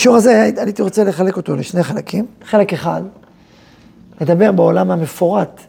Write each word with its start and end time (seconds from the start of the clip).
השיעור 0.00 0.16
הזה, 0.16 0.42
הייתי 0.42 0.82
רוצה 0.82 1.04
לחלק 1.04 1.36
אותו 1.36 1.56
לשני 1.56 1.82
חלקים. 1.82 2.26
חלק 2.44 2.72
אחד, 2.72 3.02
לדבר 4.20 4.52
בעולם 4.52 4.90
המפורט, 4.90 5.60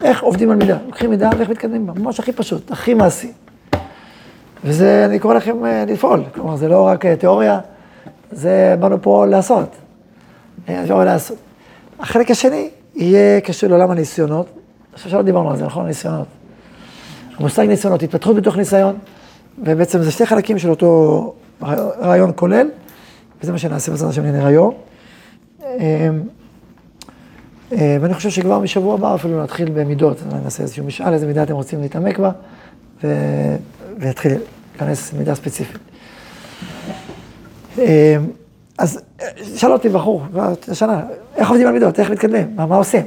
איך 0.00 0.22
עובדים 0.22 0.50
על 0.50 0.56
מידה. 0.56 0.78
לוקחים 0.86 1.10
מידה 1.10 1.30
ואיך 1.38 1.50
מתקדמים 1.50 1.86
בה, 1.86 1.92
ממש 1.92 2.20
הכי 2.20 2.32
פשוט, 2.32 2.70
הכי 2.70 2.94
מעשי. 2.94 3.32
וזה, 4.64 5.04
אני 5.04 5.18
קורא 5.18 5.34
לכם 5.34 5.64
אה, 5.64 5.84
לפעול, 5.84 6.22
כלומר, 6.34 6.56
זה 6.56 6.68
לא 6.68 6.86
רק 6.86 7.06
אה, 7.06 7.16
תיאוריה, 7.16 7.60
זה 8.32 8.74
באנו 8.80 9.02
פה 9.02 9.26
לעשות. 9.26 9.68
אה, 10.68 10.82
אפשר 10.82 11.04
לעשות. 11.04 11.38
החלק 11.98 12.30
השני 12.30 12.70
יהיה 12.94 13.40
קשור 13.40 13.70
לעולם 13.70 13.90
הניסיונות. 13.90 14.46
חושב 14.94 15.10
שלא 15.10 15.22
דיברנו 15.22 15.50
על 15.50 15.56
זה, 15.56 15.64
נכון? 15.64 15.86
ניסיונות. 15.86 16.26
המושג 17.36 17.62
ניסיונות, 17.62 18.02
התפתחות 18.02 18.36
בתוך 18.36 18.56
ניסיון, 18.56 18.98
ובעצם 19.58 20.02
זה 20.02 20.10
שתי 20.10 20.26
חלקים 20.26 20.58
של 20.58 20.70
אותו 20.70 21.34
רעיון 22.02 22.32
כולל, 22.36 22.66
וזה 23.42 23.52
מה 23.52 23.58
שנעשה 23.58 23.90
בעזרת 23.90 24.10
השם 24.10 24.22
נראה 24.22 24.46
היום. 24.46 24.74
ואני 27.80 28.14
חושב 28.14 28.30
שכבר 28.30 28.58
משבוע 28.58 28.94
הבא 28.94 29.14
אפילו 29.14 29.42
נתחיל 29.42 29.70
במידות, 29.70 30.16
נעשה 30.44 30.62
איזשהו 30.62 30.84
משאל, 30.84 31.12
איזה 31.12 31.26
מידה 31.26 31.42
אתם 31.42 31.54
רוצים 31.54 31.80
להתעמק 31.80 32.18
בה, 32.18 32.30
ו... 33.04 33.14
ויתחיל 33.98 34.32
להיכנס 34.72 35.12
למידה 35.12 35.34
ספציפית. 35.34 35.78
אז 38.78 39.00
שאל 39.56 39.72
אותי 39.72 39.88
בחור, 39.88 40.22
שנה, 40.72 41.02
איך 41.36 41.48
עובדים 41.48 41.66
על 41.66 41.72
מידות, 41.72 42.00
איך 42.00 42.10
מתקדמים, 42.10 42.56
מה, 42.56 42.66
מה 42.66 42.76
עושים, 42.76 43.06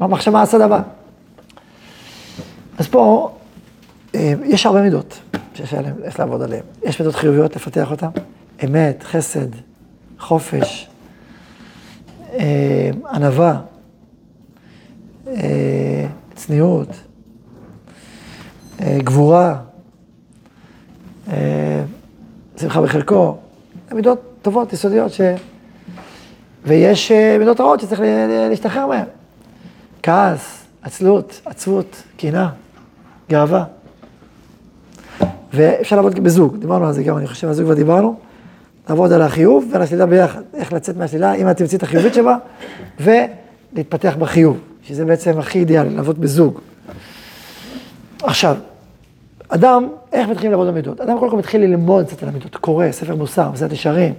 מה 0.00 0.06
המחשבה 0.06 0.42
הסוד 0.42 0.60
הבא. 0.60 0.82
אז 2.78 2.86
פה 2.86 3.30
יש 4.44 4.66
הרבה 4.66 4.82
מידות 4.82 5.18
שיש 5.54 5.74
עליהן, 5.74 5.94
איך 6.02 6.20
לעבוד 6.20 6.42
עליהן. 6.42 6.62
יש 6.82 7.00
מידות 7.00 7.14
חיוביות, 7.14 7.56
לפתח 7.56 7.90
אותן, 7.90 8.08
אמת, 8.64 9.02
חסד, 9.02 9.48
חופש, 10.18 10.88
ענווה, 13.12 13.60
צניעות, 16.34 16.88
גבורה, 18.82 19.56
שמחה 22.56 22.82
בחלקו, 22.82 23.36
מידות 23.92 24.20
טובות, 24.42 24.72
יסודיות, 24.72 25.12
ש... 25.12 25.20
ויש 26.64 27.12
מידות 27.38 27.60
רעות 27.60 27.80
שצריך 27.80 28.00
להשתחרר 28.50 28.86
מהן. 28.86 29.04
כעס, 30.02 30.64
עצלות, 30.82 31.40
עצבות, 31.44 32.02
קנאה, 32.16 32.48
גאווה. 33.30 33.64
ואפשר 35.52 35.96
לעבוד 35.96 36.20
בזוג, 36.20 36.56
דיברנו 36.56 36.86
על 36.86 36.92
זה 36.92 37.02
גם, 37.02 37.18
אני 37.18 37.26
חושב, 37.26 37.48
על 37.48 37.54
זוג 37.54 37.64
כבר 37.64 37.74
דיברנו. 37.74 38.18
לעבוד 38.88 39.12
על 39.12 39.22
החיוב 39.22 39.68
ועל 39.72 39.82
השלילה 39.82 40.06
ביחד. 40.06 40.42
איך 40.54 40.72
לצאת 40.72 40.96
מהשלילה 40.96 41.32
עם 41.32 41.46
התמצית 41.46 41.82
החיובית 41.82 42.14
שבה, 42.14 42.36
ולהתפתח 43.00 44.16
בחיוב, 44.18 44.58
שזה 44.82 45.04
בעצם 45.04 45.38
הכי 45.38 45.58
אידיאלי, 45.58 45.90
לעבוד 45.90 46.20
בזוג. 46.20 46.60
עכשיו, 48.22 48.56
אדם, 49.48 49.88
איך 50.12 50.28
מתחילים 50.28 50.50
לעבוד 50.50 50.68
במידות? 50.68 51.00
אדם 51.00 51.18
קודם 51.18 51.30
כל 51.30 51.36
מתחיל 51.36 51.60
ללמוד 51.60 52.06
קצת 52.06 52.22
על 52.22 52.28
המידות, 52.28 52.56
קורא 52.56 52.90
ספר 52.90 53.14
מוסר, 53.14 53.50
מסעת 53.50 53.72
ישרים, 53.72 54.14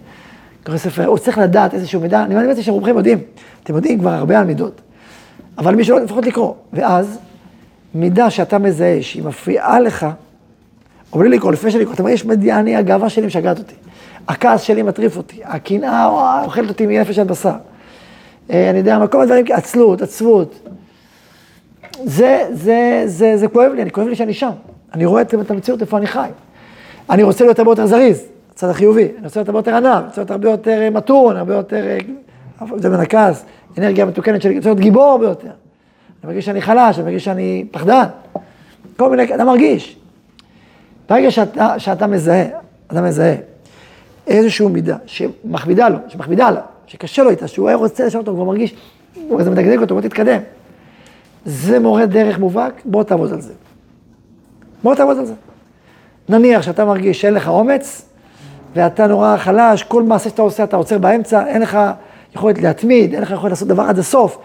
קורא 0.66 0.78
ספר, 0.78 1.06
הוא 1.06 1.18
צריך 1.18 1.38
לדעת 1.38 1.74
איזשהו 1.74 2.02
מידע, 2.02 2.24
אני 2.24 2.36
מאמין 2.36 2.62
שרובכם 2.62 2.98
יודעים, 2.98 3.20
אתם 3.64 3.76
יודעים 3.76 4.00
כבר 4.00 4.10
הרבה 4.10 4.40
על 4.40 4.46
מידות, 4.46 4.82
אבל 5.58 5.76
מי 5.76 5.84
שלא, 5.84 6.00
לפחות 6.00 6.26
לקרוא. 6.26 6.54
ואז, 6.74 7.18
מידה 7.96 8.30
שאתה 8.30 8.58
מזהה 8.58 9.02
שהיא 9.02 9.24
מפריעה 9.24 9.80
לך, 9.80 10.08
או 11.14 11.20
בלי 11.20 11.30
לקרוא, 11.30 11.52
לפני 11.52 11.72
שאני 11.72 11.84
קורא, 11.84 11.96
אתה 11.96 12.04
אומר, 12.04 12.14
יש 12.14 12.26
מדיעה, 12.26 12.60
אני, 12.60 12.76
הגאווה 12.76 13.10
שלי 13.10 13.26
משגעת 13.26 13.60
אותי, 13.60 13.76
הכעס 14.28 14.62
שלי 14.62 14.82
מטריף 14.82 15.18
אותי, 15.18 15.42
הקנאה 15.44 16.06
אוכלת 16.44 16.70
אותי 16.70 16.86
מנפש 16.86 17.20
עד 17.20 17.28
בשר. 17.28 17.56
אה, 18.52 18.70
אני 18.70 18.78
יודע, 18.78 19.08
כל 19.12 19.22
הדברים, 19.22 19.46
עצלות, 19.52 20.02
עצבות. 20.02 20.70
זה, 22.04 22.48
זה, 22.52 23.04
זה, 23.06 23.38
זה 23.38 23.48
כואב 23.48 23.72
לי, 23.72 23.82
אני 23.82 23.92
כואב 23.92 24.08
לי 24.08 24.16
שאני 24.16 24.34
שם. 24.34 24.52
אני 24.94 25.06
רואה 25.06 25.22
את 25.22 25.52
המציאות, 25.52 25.82
איפה 25.82 25.98
אני 25.98 26.08
חי. 26.08 26.30
אני 27.10 27.24
רוצה 27.24 27.44
להיות 27.44 27.60
הרבה 27.60 27.72
יותר 27.72 27.86
זריז, 27.86 28.24
הצד 28.54 28.70
החיובי. 28.70 29.08
אני 29.18 29.26
רוצה 29.26 29.40
להיות 29.40 29.50
הרבה 29.50 29.60
יותר 29.60 29.76
ענב, 29.76 29.86
אני 29.86 30.06
רוצה 30.06 30.22
להיות 30.22 30.32
הרבה 30.32 30.50
יותר 30.50 30.82
אה, 30.82 30.90
מתון, 30.90 31.38
הרבה 31.38 31.56
יותר... 31.56 31.86
אה, 32.62 32.68
זה 32.78 32.90
מנקז, 32.90 33.44
אנרגיה 33.78 34.06
מתוקנת 34.06 34.42
שלי, 34.42 34.58
רוצה 34.58 34.70
להיות 34.70 34.80
גיבור 34.80 35.04
הרבה 35.04 35.26
יותר. 35.26 35.48
אני 35.48 36.28
מרגיש 36.28 36.46
שאני 36.46 36.62
חלש, 36.62 36.96
אני 36.96 37.06
מרגיש 37.06 37.26
שאני 37.26 37.66
פחדן. 37.72 38.04
כל 38.98 39.10
מיני, 39.10 39.36
אתה 39.36 39.44
מרגיש. 39.44 39.98
ברגע 41.10 41.32
שאתה, 41.32 41.80
שאתה 41.80 42.08
מזהה, 42.08 42.46
אתה 42.88 43.02
מזהה 43.02 43.36
איזושהי 44.28 44.68
מידה 44.68 44.98
שמכבידה 45.06 45.90
לו, 45.90 45.98
שמכבידה 46.08 46.52
לה, 46.52 46.62
שקשה 46.88 47.24
לו 47.24 47.30
איתה, 47.30 47.48
שהוא 47.48 47.68
היה 47.68 47.78
רוצה 47.78 48.06
לשנות 48.06 48.28
אותו, 48.28 48.40
הוא 48.40 48.48
מרגיש, 48.48 48.76
זה 49.40 49.52
מדגדג 49.52 49.82
אותו, 49.82 49.96
בוא 49.96 50.02
תתקדם. 50.02 50.40
זה 51.46 51.80
מורה 51.80 52.06
דרך 52.06 52.40
מובהק, 52.40 52.82
בוא 52.86 53.04
תעבוד 53.04 53.34
על 53.34 53.42
זה. 53.42 53.54
בוא 54.84 54.96
תעבוד 54.96 55.18
על 55.18 55.26
זה. 55.26 55.34
נניח 56.30 56.62
שאתה 56.62 56.86
מרגיש 56.86 57.22
שאין 57.22 57.34
לך 57.34 57.48
אומץ, 57.48 58.10
ואתה 58.76 59.08
נורא 59.08 59.38
חלש, 59.38 59.84
כל 59.84 60.04
מעשה 60.04 60.30
שאתה 60.30 60.42
עושה 60.42 60.64
אתה 60.64 60.78
עוצר 60.78 60.98
באמצע, 60.98 61.48
אין 61.48 61.62
לך 61.62 61.78
יכולת 62.36 62.62
להתמיד, 62.62 63.14
אין 63.14 63.24
לך 63.24 63.32
יכולת 63.32 63.50
לעשות 63.50 63.68
דבר 63.68 63.84
עד 63.84 64.00
הסוף. 64.00 64.38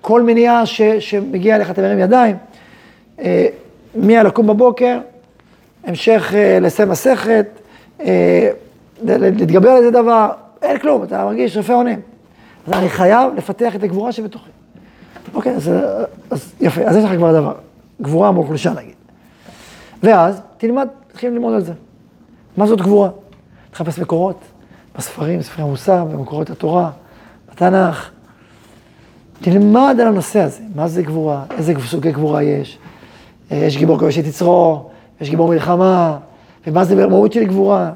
כל 0.00 0.22
מניעה 0.22 0.66
ש, 0.66 0.82
שמגיע 0.82 1.56
אליך, 1.56 1.70
אתה 1.70 1.82
מרים 1.82 1.98
ידיים. 1.98 2.36
אה, 3.18 3.46
מהלקום 3.94 4.46
בבוקר, 4.46 4.98
המשך 5.84 6.32
אה, 6.34 6.58
לסיים 6.60 6.88
מסכת, 6.88 7.46
אה, 8.00 8.50
להתגבר 9.04 9.70
על 9.70 9.76
איזה 9.76 9.90
דבר, 9.90 10.30
אין 10.62 10.78
כלום, 10.78 11.02
אתה 11.02 11.24
מרגיש 11.24 11.56
רפא 11.56 11.72
אונים. 11.72 12.00
אז 12.66 12.72
אני 12.72 12.88
חייב 12.88 13.34
לפתח 13.36 13.76
את 13.76 13.82
הגבורה 13.82 14.12
שבתוכי. 14.12 14.50
אוקיי, 15.34 15.52
אז, 15.52 15.70
אז 16.30 16.52
יפה, 16.60 16.82
אז 16.82 16.96
יש 16.96 17.04
לך 17.04 17.12
כבר 17.16 17.32
דבר. 17.40 17.54
גבורה 18.02 18.30
מול 18.30 18.46
חולשה 18.46 18.72
נגיד. 18.72 18.94
ואז 20.02 20.40
תלמד, 20.56 20.88
תתחיל 21.08 21.32
ללמוד 21.32 21.54
על 21.54 21.60
זה. 21.60 21.72
מה 22.56 22.66
זאת 22.66 22.80
גבורה? 22.80 23.10
תחפש 23.70 23.98
מקורות, 23.98 24.40
בספרים, 24.98 25.42
ספרי 25.42 25.64
המוסר, 25.64 26.04
במקורות 26.04 26.50
התורה, 26.50 26.90
בתנ"ך. 27.50 28.10
תלמד 29.40 29.96
על 30.00 30.06
הנושא 30.06 30.40
הזה, 30.40 30.62
מה 30.74 30.88
זה 30.88 31.02
גבורה, 31.02 31.44
איזה 31.50 31.74
סוגי 31.86 32.12
גבורה 32.12 32.42
יש. 32.42 32.78
אה, 33.52 33.56
יש 33.56 33.76
גיבור 33.76 33.98
כובש 33.98 34.18
את 34.18 34.26
יצרו, 34.26 34.90
יש 35.20 35.30
גיבור 35.30 35.48
מלחמה, 35.48 36.18
ומה 36.66 36.84
זה 36.84 36.96
במהות 36.96 37.32
של 37.32 37.44
גבורה. 37.44 37.90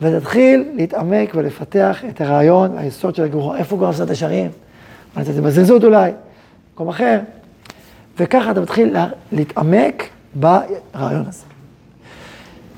ותתחיל 0.00 0.68
להתעמק 0.74 1.32
ולפתח 1.34 2.04
את 2.08 2.20
הרעיון 2.20 2.74
והיסוד 2.74 3.14
של 3.14 3.24
הגבורה. 3.24 3.58
איפה 3.58 3.86
עושה 3.86 4.04
את 4.04 4.10
השערים? 4.10 4.50
אולי 5.14 5.24
זה 5.24 5.42
בזריזות 5.42 5.84
אולי, 5.84 6.12
במקום 6.70 6.88
אחר. 6.88 7.20
וככה 8.18 8.50
אתה 8.50 8.60
מתחיל 8.60 8.96
להתעמק 9.32 10.08
ברעיון 10.34 11.24
הזה. 11.28 11.44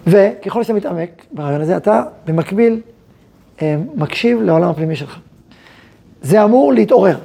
וככל 0.06 0.62
שאתה 0.62 0.75
מתעמק 0.75 1.25
ברעיון 1.32 1.61
הזה, 1.61 1.77
אתה 1.77 2.03
במקביל 2.27 2.81
אה, 3.62 3.77
מקשיב 3.94 4.43
לעולם 4.43 4.71
הפנימי 4.71 4.97
שלך. 4.97 5.19
זה 6.22 6.44
אמור 6.44 6.72
להתעורר. 6.72 7.19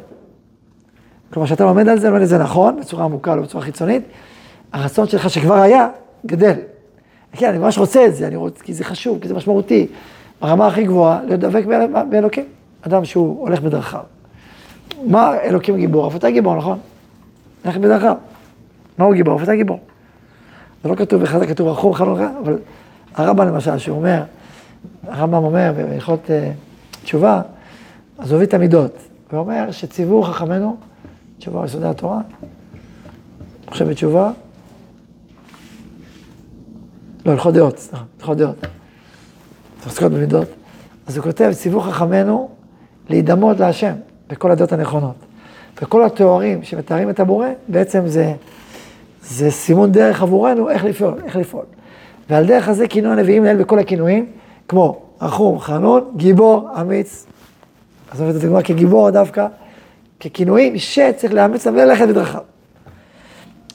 כלומר, 1.34 1.47
כשאתה 1.47 1.63
לומד 1.63 1.88
על 1.88 2.00
זה, 2.00 2.09
לומד 2.09 2.22
את 2.22 2.28
זה 2.28 2.38
נכון, 2.38 2.80
בצורה 2.80 3.03
עמוקה, 3.03 3.36
לא 3.36 3.41
בצורה 3.41 3.63
חיצונית, 3.63 4.03
הרצון 4.74 5.07
שלך 5.07 5.30
שכבר 5.30 5.56
היה, 5.56 5.88
גדל. 6.25 6.56
כן, 7.32 7.50
אני 7.50 7.58
ממש 7.58 7.78
רוצה 7.78 8.06
את 8.06 8.16
זה, 8.16 8.28
אני 8.28 8.36
רוצה, 8.36 8.64
כי 8.64 8.74
זה 8.74 8.84
חשוב, 8.84 9.20
כי 9.22 9.28
זה 9.28 9.34
משמעותי. 9.34 9.88
ברמה 10.42 10.68
הכי 10.68 10.84
גבוהה, 10.84 11.24
להיות 11.24 11.40
דבק 11.40 11.66
באלוקים. 12.10 12.46
אדם 12.82 13.06
שהוא 13.06 13.42
הולך 13.42 13.62
בדרכיו. 13.62 14.02
מה 15.06 15.38
אלוקים 15.44 15.78
גיבור? 15.78 16.08
אף 16.08 16.16
אתה 16.16 16.30
גיבור, 16.30 16.56
נכון? 16.56 16.80
הולך 17.64 17.78
בדרכיו. 17.78 18.16
מה 18.98 19.06
הוא 19.06 19.14
גיבור? 19.14 19.38
אף 19.38 19.44
אתה 19.44 19.56
גיבור. 19.56 19.80
זה 20.84 20.90
לא 20.90 20.96
כתוב 20.96 21.24
אחד, 21.24 21.40
זה 21.40 21.48
כתוב 21.48 21.68
רחום 21.68 21.94
חלון 21.94 22.19
רע, 22.19 22.30
אבל 22.44 22.57
הרמב"ם 23.16 23.48
למשל, 23.48 23.78
שהוא 23.78 23.98
אומר, 23.98 24.24
הרמב"ם 25.07 25.44
אומר 25.44 25.74
בהלכות 25.75 26.25
uh, 26.25 27.04
תשובה, 27.04 27.42
אז 28.18 28.31
הוא 28.31 28.36
הביא 28.36 28.48
את 28.48 28.54
המידות, 28.54 28.92
ואומר 29.34 29.72
שציוו 29.72 30.24
חכמינו, 30.24 30.78
תשובה 31.38 31.66
יסודי 31.66 31.88
התורה, 31.88 32.19
חושב 33.69 33.90
בתשובה, 33.90 34.31
לא, 37.27 37.31
הלכות 37.31 37.53
דעות, 37.53 37.77
סליחה, 37.77 38.03
הלכות 38.19 38.38
דעות, 38.38 38.56
עוסקות 39.85 40.12
במידות, 40.12 40.47
אז 41.07 41.18
הוא 41.18 41.24
כותב, 41.24 41.51
ציוו 41.53 41.81
חכמינו 41.81 42.50
להידמות 43.09 43.59
להשם 43.59 43.94
בכל 44.29 44.51
הדעות 44.51 44.71
הנכונות. 44.71 45.15
וכל 45.81 46.06
התיאורים 46.06 46.63
שמתארים 46.63 47.09
את 47.09 47.19
הבורא, 47.19 47.47
בעצם 47.68 48.07
זה 48.07 48.33
זה 49.21 49.51
סימון 49.51 49.91
דרך 49.91 50.21
עבורנו 50.21 50.69
איך 50.69 50.83
לפעול, 50.83 51.13
איך 51.25 51.35
לפעול. 51.35 51.65
ועל 52.29 52.45
דרך 52.45 52.68
הזה 52.68 52.88
כינוי 52.88 53.12
הנביאים 53.12 53.44
לאל 53.44 53.57
בכל 53.57 53.79
הכינויים, 53.79 54.25
כמו 54.68 55.01
רחום, 55.21 55.59
חנון, 55.59 56.12
גיבור, 56.15 56.69
אמיץ. 56.81 57.25
אז 58.12 58.18
זאת 58.18 58.41
דוגמה 58.41 58.62
כגיבור 58.62 59.09
דווקא, 59.09 59.47
ככינויים 60.19 60.77
שצריך 60.77 61.33
לאמץ 61.33 61.68
וללכת 61.68 62.07
בדרכיו. 62.07 62.41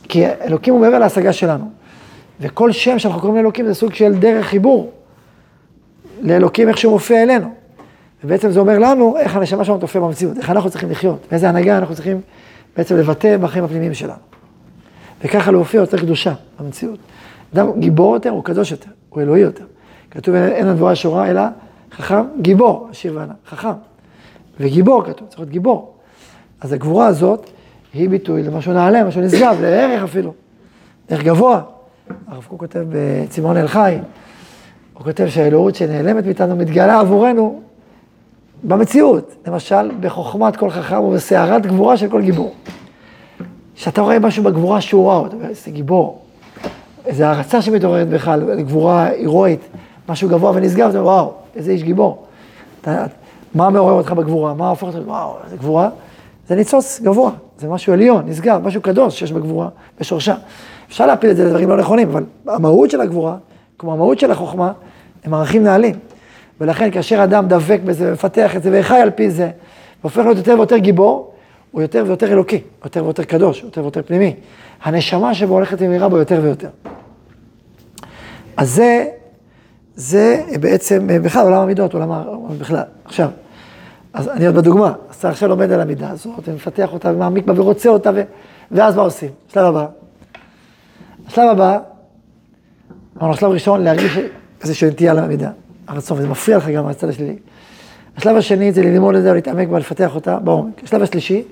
כי 0.08 0.26
אלוקים 0.26 0.75
הוא 0.75 0.81
מעבר 0.81 0.99
להשגה 0.99 1.32
שלנו. 1.32 1.81
וכל 2.43 2.73
שם 2.73 2.99
שאנחנו 2.99 3.21
קוראים 3.21 3.37
לאלוקים 3.37 3.67
זה 3.67 3.75
סוג 3.75 3.94
של 3.94 4.15
דרך 4.15 4.47
חיבור 4.47 4.91
לאלוקים 6.23 6.69
איך 6.69 6.79
שהוא 6.79 6.93
מופיע 6.93 7.23
אלינו. 7.23 7.49
ובעצם 8.25 8.50
זה 8.50 8.61
אומר 8.61 8.79
לנו 8.79 9.17
איך 9.19 9.37
הנשמה 9.37 9.65
שלנו 9.65 9.79
תופיע 9.79 10.00
במציאות, 10.00 10.39
איך 10.39 10.50
אנחנו 10.50 10.71
צריכים 10.71 10.91
לחיות, 10.91 11.27
ואיזה 11.31 11.49
הנהגה 11.49 11.79
אנחנו 11.79 11.94
צריכים 11.94 12.21
בעצם 12.77 12.97
לבטא 12.97 13.37
בחיים 13.37 13.65
הפנימיים 13.65 13.94
שלנו. 13.94 14.21
וככה 15.25 15.50
להופיע 15.50 15.81
יותר 15.81 15.99
קדושה 15.99 16.33
במציאות. 16.61 16.99
אדם 17.55 17.81
גיבור 17.81 18.15
יותר 18.15 18.31
הוא 18.31 18.45
קדוש 18.45 18.71
יותר, 18.71 18.91
הוא 19.09 19.23
אלוהי 19.23 19.41
יותר. 19.41 19.65
כתוב 20.11 20.35
אין 20.35 20.67
הדבורה 20.67 20.95
שורה 20.95 21.31
אלא 21.31 21.43
חכם, 21.93 22.25
גיבור, 22.41 22.88
עשיר 22.91 23.17
וענה, 23.17 23.35
חכם. 23.49 23.73
וגיבור 24.61 25.05
כתוב, 25.05 25.29
צריך 25.29 25.41
להיות 25.41 25.50
גיבור. 25.50 25.95
אז 26.61 26.73
הגבורה 26.73 27.06
הזאת 27.06 27.50
היא 27.95 28.09
ביטוי 28.09 28.43
למשהו 28.43 28.73
נעלה, 28.73 29.05
משהו 29.05 29.21
נשגב, 29.21 29.56
לערך 29.61 30.03
אפילו, 30.03 30.33
ערך 31.09 31.23
גבוה. 31.23 31.62
הרב 32.32 32.44
קוק 32.49 32.61
כותב 32.61 32.84
בצמאון 32.88 33.56
אל 33.56 33.69
חי, 33.69 33.99
הוא 34.94 35.05
כותב 35.05 35.26
שהאלוהות 35.29 35.75
שנעלמת 35.75 36.25
מאיתנו 36.25 36.56
מתגלה 36.56 37.00
עבורנו 37.00 37.61
במציאות, 38.64 39.34
למשל 39.46 39.90
בחוכמת 40.00 40.56
כל 40.56 40.70
חכם 40.70 41.00
ובסערת 41.00 41.67
גבורה 41.67 41.96
של 41.96 42.08
כל 42.11 42.23
גיבור. 42.23 42.55
כשאתה 43.75 44.00
רואה 44.00 44.19
משהו 44.19 44.44
בגבורה 44.44 44.81
שהוא 44.81 45.08
רע, 45.08 45.26
אתה 45.26 45.37
אומר, 45.37 45.49
איזה 45.49 45.70
גיבור, 45.70 46.23
איזו 47.06 47.25
הערצה 47.25 47.62
שמתעוררת 47.62 48.08
בך 48.08 48.29
לגבורה 48.29 49.05
הירואית, 49.05 49.61
משהו 50.08 50.28
גבוה 50.28 50.52
ונשגב, 50.55 50.88
אתה 50.88 50.99
אומר, 50.99 51.11
וואו, 51.11 51.32
איזה 51.56 51.73
איש 51.73 51.82
גיבור. 51.82 52.25
אתה, 52.81 53.06
מה 53.55 53.70
מעורר 53.70 53.93
אותך 53.93 54.12
בגבורה? 54.12 54.55
מה 54.55 54.69
הופך 54.69 54.82
אותך, 54.82 54.99
וואו, 55.06 55.37
איזה 55.44 55.56
גבורה? 55.56 55.88
זה 56.49 56.55
ניצוץ 56.55 57.00
גבוה, 57.00 57.31
זה 57.58 57.69
משהו 57.69 57.93
עליון, 57.93 58.28
נשגב, 58.28 58.67
משהו 58.67 58.82
קדוש 58.82 59.19
שיש 59.19 59.32
בגבורה, 59.32 59.69
בשורשה. 60.00 60.35
אפשר 60.93 61.06
להפיל 61.06 61.31
את 61.31 61.37
זה 61.37 61.44
לדברים 61.44 61.69
לא 61.69 61.77
נכונים, 61.77 62.09
אבל 62.09 62.25
המהות 62.47 62.91
של 62.91 63.00
הגבורה, 63.00 63.37
כמו 63.79 63.93
המהות 63.93 64.19
של 64.19 64.31
החוכמה, 64.31 64.73
הם 65.25 65.35
ערכים 65.35 65.62
נעלים. 65.62 65.94
ולכן 66.61 66.91
כאשר 66.91 67.25
אדם 67.25 67.49
דבק 67.49 67.81
בזה 67.85 68.09
ומפתח 68.09 68.56
את 68.56 68.62
זה 68.62 68.71
וחי 68.81 68.97
על 68.97 69.11
פי 69.11 69.31
זה, 69.31 69.50
והופך 70.00 70.19
להיות 70.19 70.37
יותר 70.37 70.55
ויותר 70.56 70.77
גיבור, 70.77 71.33
הוא 71.71 71.83
יותר 71.83 72.05
ויותר 72.06 72.33
אלוקי, 72.33 72.61
יותר 72.85 73.05
ויותר 73.05 73.25
קדוש, 73.25 73.62
יותר 73.62 73.81
ויותר 73.81 74.03
פנימי. 74.03 74.35
הנשמה 74.83 75.35
שבו 75.35 75.55
הולכת 75.55 75.77
ומאירה 75.81 76.09
בו 76.09 76.19
יותר 76.19 76.41
ויותר. 76.43 76.69
אז 78.56 78.75
זה, 78.75 79.06
זה 79.95 80.43
בעצם 80.61 81.06
בכלל 81.23 81.45
עולם 81.45 81.62
המידות, 81.62 81.95
עולם 81.95 82.11
בכלל. 82.59 82.83
עכשיו, 83.05 83.29
אז 84.12 84.29
אני 84.29 84.47
עוד 84.47 84.55
בדוגמה, 84.55 84.93
אז 85.11 85.17
אתה 85.17 85.29
עכשיו 85.29 85.49
לומד 85.49 85.73
על 85.73 85.81
המידה 85.81 86.11
הזאת, 86.11 86.49
ומפתח 86.49 86.93
אותה 86.93 87.11
ומעמיק 87.11 87.45
בה 87.45 87.61
ורוצה 87.61 87.88
אותה, 87.88 88.11
ו... 88.15 88.23
ואז 88.71 88.97
מה 88.97 89.03
עושים? 89.03 89.31
שלב 89.53 89.65
הבא. 89.65 90.01
השלב 91.32 91.49
הבא, 91.49 91.79
אמרנו, 93.19 93.32
השלב 93.32 93.50
הראשון, 93.50 93.84
להרגיש 93.84 94.19
איזושהי 94.62 94.90
נטייה 94.90 95.14
למידה, 95.14 95.50
הרצון, 95.88 96.19
וזה 96.19 96.29
מפריע 96.29 96.56
לך 96.56 96.69
גם 96.69 96.84
מהצד 96.84 97.08
השלילי. 97.08 97.37
השלב 98.17 98.37
השני 98.37 98.73
זה 98.73 98.82
ללמוד 98.82 99.14
את 99.14 99.23
זה 99.23 99.31
ולהתעמק 99.31 99.69
בה, 99.69 99.79
לפתח 99.79 100.14
אותה 100.14 100.38
בעומק. 100.38 100.84
השלב 100.84 101.02
השלישי 101.02 101.43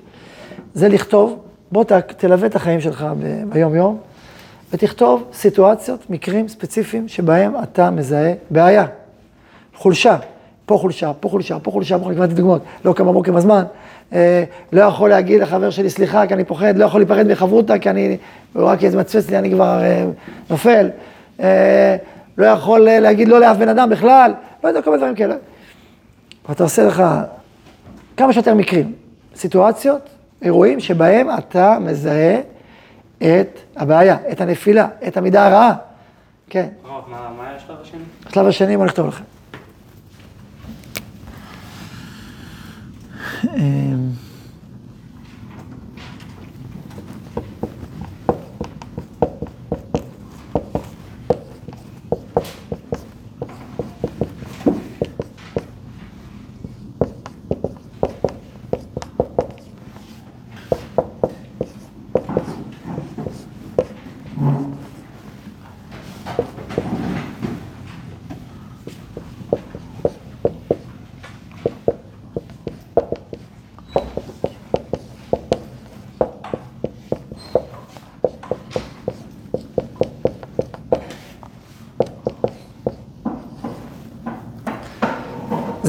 זה 0.73 0.89
לכתוב, 0.89 1.39
בוא 1.71 1.83
ת, 1.83 1.91
תלווה 1.91 2.47
את 2.47 2.55
החיים 2.55 2.81
שלך 2.81 3.05
ביום-יום, 3.49 3.97
ותכתוב 4.73 5.23
סיטואציות, 5.33 6.09
מקרים 6.09 6.47
ספציפיים 6.47 7.07
שבהם 7.07 7.53
אתה 7.63 7.91
מזהה 7.91 8.33
בעיה, 8.49 8.85
חולשה. 9.75 10.17
פה 10.65 10.77
חולשה, 10.77 11.11
פה 11.19 11.29
חולשה, 11.29 11.59
פה 11.59 11.71
חולשה, 11.71 11.99
פה 11.99 12.03
חולשה, 12.03 12.25
דוגמאות, 12.25 12.61
לא 12.85 12.93
קם 12.93 13.07
בבוקר 13.07 13.31
בזמן, 13.31 13.63
לא 14.71 14.81
יכול 14.81 15.09
להגיד 15.09 15.41
לחבר 15.41 15.69
שלי 15.69 15.89
סליחה 15.89 16.27
כי 16.27 16.33
אני 16.33 16.43
פוחד, 16.43 16.77
לא 16.77 16.85
יכול 16.85 17.01
להיפרד 17.01 17.27
מחברותה 17.27 17.79
כי 17.79 17.89
אני, 17.89 18.17
הוא 18.53 18.63
רק 18.63 18.83
ימצמץ 18.83 19.29
לי, 19.29 19.37
אני 19.37 19.51
כבר 19.51 19.81
אה, 19.81 20.05
נופל, 20.49 20.89
אה, 21.39 21.95
לא 22.37 22.45
יכול 22.45 22.79
להגיד 22.79 23.27
לא 23.27 23.39
לאף 23.39 23.57
בן 23.57 23.69
אדם 23.69 23.89
בכלל, 23.89 24.33
לא 24.63 24.69
יודע, 24.69 24.81
כל 24.81 24.89
מיני 24.89 24.97
דברים 24.97 25.15
כאלה. 25.15 25.35
ואתה 26.49 26.63
עושה 26.63 26.83
לך 26.83 27.03
כמה 28.17 28.33
שיותר 28.33 28.53
מקרים, 28.53 28.93
סיטואציות, 29.35 30.09
אירועים 30.41 30.79
שבהם 30.79 31.27
אתה 31.37 31.77
מזהה 31.79 32.39
את 33.17 33.59
הבעיה, 33.75 34.17
את 34.31 34.41
הנפילה, 34.41 34.87
את 35.07 35.17
המידה 35.17 35.47
הרעה. 35.47 35.73
כן. 36.49 36.67
מה 36.83 36.99
היה 37.39 37.55
השלב 37.55 37.75
השני? 37.81 37.99
השלב 38.25 38.47
השני, 38.47 38.77
בוא 38.77 38.85
נכתוב 38.85 39.07
לכם. 39.07 39.23
Um, 43.43 44.20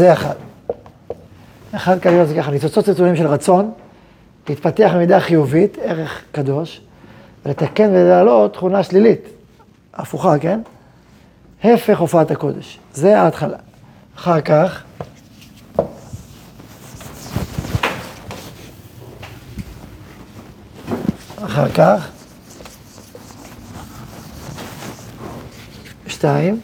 זה 0.03 0.13
אחד. 0.13 0.35
אחד 1.73 1.99
כנראה 2.01 2.25
זה 2.25 2.35
ככה, 2.35 2.51
ניצוצות 2.51 2.85
צלצולים 2.85 3.17
של 3.17 3.27
רצון, 3.27 3.73
להתפתח 4.49 4.91
במידה 4.95 5.21
חיובית, 5.21 5.79
ערך 5.83 6.23
קדוש, 6.33 6.81
ולתקן 7.47 7.91
ולהעלות 7.93 8.53
תכונה 8.53 8.83
שלילית, 8.83 9.29
הפוכה, 9.95 10.39
כן? 10.39 10.61
הפך 11.65 12.01
הופעת 12.01 12.31
הקודש. 12.31 12.79
זה 12.95 13.21
ההתחלה. 13.21 13.57
אחר 14.17 14.41
כך, 14.41 14.83
אחר 21.45 21.69
כך, 21.69 22.11
שתיים, 26.07 26.61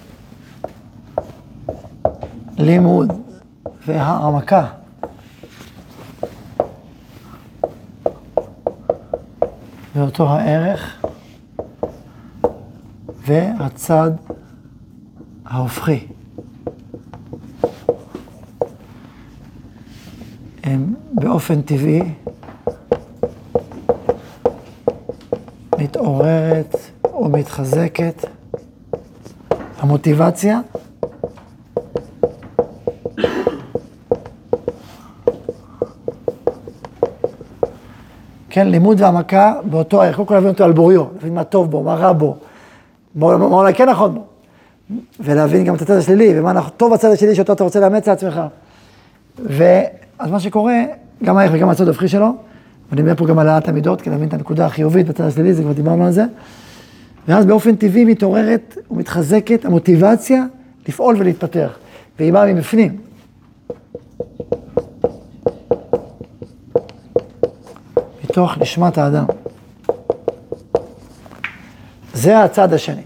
לימוד 2.57 3.28
והעמקה. 3.89 4.67
באותו 9.95 10.29
הערך 10.29 11.07
והצד 13.27 14.11
ההופכי. 15.47 16.07
הם 20.65 20.95
באופן 21.13 21.63
טבעי 21.63 22.15
מתעוררת 25.79 26.77
או 27.05 27.29
מתחזקת 27.29 28.25
המוטיבציה 29.79 30.61
כן, 38.59 38.69
לימוד 38.69 39.01
והעמקה 39.01 39.55
באותו 39.65 40.03
ערך, 40.03 40.17
קודם 40.17 40.29
כל 40.29 40.35
להבין 40.35 40.51
אותו 40.51 40.65
על 40.65 40.73
בוריו, 40.73 41.05
להבין 41.15 41.35
מה 41.35 41.45
טוב 41.45 41.71
בו, 41.71 41.83
מה 41.83 41.95
רע 41.95 42.13
בו, 42.13 42.37
מה 43.15 43.27
אולי 43.35 43.75
כן 43.75 43.89
נכון 43.89 44.15
בו, 44.15 44.25
ולהבין 45.21 45.65
גם 45.65 45.75
את 45.75 45.83
הצד 45.83 45.97
השלילי, 45.97 46.41
ומה 46.41 46.69
טוב 46.77 46.93
בצד 46.95 47.11
השלילי 47.11 47.35
שאותו 47.35 47.53
אתה 47.53 47.65
רוצה 47.65 47.81
לאמץ 47.81 48.09
לעצמך. 48.09 48.41
ואז 49.45 50.31
מה 50.31 50.41
שקורה, 50.41 50.75
גם 51.25 51.37
הערך 51.37 51.51
וגם 51.55 51.69
הצד 51.69 51.89
ההפכי 51.89 52.09
שלו, 52.09 52.35
ואני 52.91 53.01
אומר 53.01 53.15
פה 53.17 53.27
גם 53.27 53.39
על 53.39 53.49
העלאת 53.49 53.69
המידות, 53.69 54.01
כדי 54.01 54.11
להבין 54.11 54.29
את 54.29 54.35
הנקודה 54.35 54.67
החיובית 54.67 55.09
בצד 55.09 55.25
השלילי, 55.25 55.55
זה 55.55 55.63
כבר 55.63 55.73
דיברנו 55.73 56.07
על 56.07 56.13
זה, 56.13 56.25
ואז 57.29 57.47
באופן 57.47 57.77
טבעי 57.77 58.05
מתעוררת 58.05 58.79
ומתחזקת 58.91 59.65
המוטיבציה 59.65 60.45
לפעול 60.89 61.17
ולהתפתח, 61.19 61.79
והיא 62.19 62.33
באה 62.33 62.53
מבפנים. 62.53 62.97
מתוך 68.39 68.59
נשמת 68.59 68.99
האדם. 68.99 69.25
זה 72.15 72.43
הצד 72.45 72.73
השני. 72.73 73.03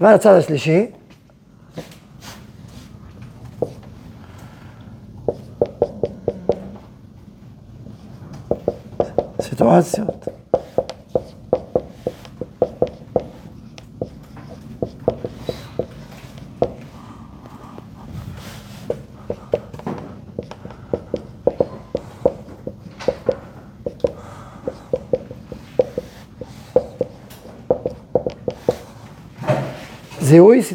והצד 0.00 0.32
השלישי, 0.34 0.86
סיטואציות. 9.40 10.17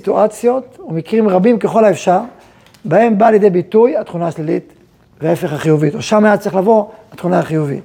סיטואציות 0.04 0.80
ומקרים 0.88 1.30
רבים 1.30 1.60
ככל 1.60 1.86
האפשר, 1.86 2.20
בהם 2.86 3.18
באה 3.18 3.32
לידי 3.32 3.50
ביטוי 3.50 3.98
התכונה 3.98 4.28
השלילית 4.28 4.74
וההפך 5.22 5.54
החיובית, 5.54 5.96
או 5.96 6.02
שם 6.02 6.26
היה 6.26 6.38
צריך 6.38 6.56
לבוא 6.56 6.86
התכונה 7.12 7.40
החיובית. 7.40 7.84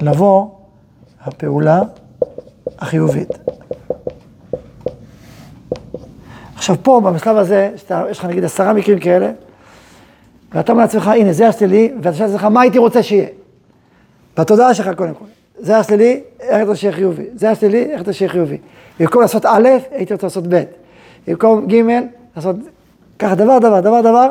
לבוא 0.00 0.48
הפעולה 1.22 1.80
החיובית. 2.78 3.28
עכשיו 6.54 6.76
פה, 6.82 7.00
בשלב 7.14 7.36
הזה, 7.36 7.70
שאתה, 7.76 8.04
יש 8.10 8.18
לך 8.18 8.24
נגיד 8.24 8.44
עשרה 8.44 8.72
מקרים 8.72 8.98
כאלה, 8.98 9.30
ואתה 10.52 10.72
אומר 10.72 10.82
לעצמך, 10.82 11.08
הנה, 11.08 11.32
זה 11.32 11.48
השלילי, 11.48 11.92
ואתה 12.02 12.16
שואל 12.16 12.28
לעצמך, 12.28 12.44
מה 12.44 12.60
הייתי 12.60 12.78
רוצה 12.78 13.02
שיהיה? 13.02 13.28
בתודעה 14.38 14.74
שלך 14.74 14.90
קודם 14.96 15.14
כל. 15.14 15.24
זה 15.58 15.78
השלילי, 15.78 16.20
איך 16.50 16.62
אתה 16.62 16.76
שיהיה 16.76 16.92
חיובי? 16.92 17.24
זה 17.34 17.50
השלילי, 17.50 17.84
איך 17.92 18.02
אתה 18.02 18.12
שיהיה 18.12 18.30
חיובי? 18.30 18.58
במקום 19.00 19.22
לעשות 19.22 19.46
א', 19.46 19.68
הייתי 19.90 20.14
רוצה 20.14 20.26
לעשות 20.26 20.44
ב'. 20.46 20.62
במקום 21.26 21.66
ג', 21.66 21.82
לעשות 22.36 22.56
ככה 23.18 23.34
דבר, 23.34 23.58
דבר, 23.58 23.80
דבר, 23.80 24.00
דבר. 24.00 24.30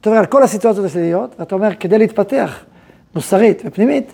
אתה 0.00 0.10
אומר 0.10 0.18
על 0.20 0.26
כל 0.26 0.42
הסיטואציות 0.42 0.86
השליליות, 0.86 1.34
ואתה 1.38 1.54
אומר, 1.54 1.74
כדי 1.80 1.98
להתפתח 1.98 2.64
מוסרית 3.14 3.62
ופנימית, 3.64 4.12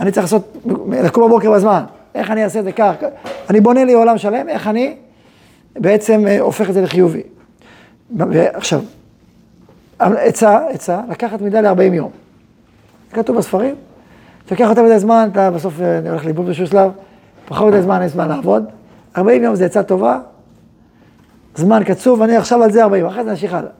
אני 0.00 0.10
צריך 0.10 0.24
לעשות, 0.24 0.56
לקום 1.02 1.24
בבוקר 1.24 1.52
בזמן. 1.52 1.82
איך 2.14 2.30
אני 2.30 2.44
אעשה 2.44 2.58
את 2.58 2.64
זה 2.64 2.72
כך? 2.72 2.94
אני 3.50 3.60
בונה 3.60 3.84
לי 3.84 3.92
עולם 3.92 4.18
שלם, 4.18 4.48
איך 4.48 4.66
אני 4.66 4.96
בעצם 5.76 6.26
אה, 6.26 6.40
הופך 6.40 6.68
את 6.68 6.74
זה 6.74 6.80
לחיובי. 6.80 7.22
ועכשיו, 8.16 8.80
עצה, 9.98 10.58
עצה, 10.68 11.00
לקחת 11.10 11.40
מידה 11.40 11.60
ל-40 11.60 11.82
יום. 11.82 12.10
כתוב 13.12 13.36
בספרים. 13.36 13.74
תוקח 14.50 14.66
יותר 14.68 14.82
מדי 14.82 14.98
זמן, 14.98 15.28
אתה 15.32 15.50
בסוף 15.50 15.80
אה, 15.80 16.10
הולך 16.10 16.24
לאיבוד 16.24 16.44
באיזשהו 16.44 16.66
שלב, 16.66 16.90
פחות 17.48 17.72
מדי 17.72 17.82
זמן, 17.82 18.00
אין 18.00 18.08
זמן 18.08 18.28
לעבוד. 18.28 18.64
40 19.16 19.42
יום 19.42 19.54
זה 19.54 19.66
עצה 19.66 19.82
טובה, 19.82 20.18
זמן 21.54 21.84
קצוב, 21.84 22.22
אני 22.22 22.36
עכשיו 22.36 22.62
על 22.62 22.72
זה 22.72 22.82
40, 22.82 23.06
אחרי 23.06 23.24
זה 23.24 23.30
נמשיך 23.30 23.54
הלאה. 23.54 23.70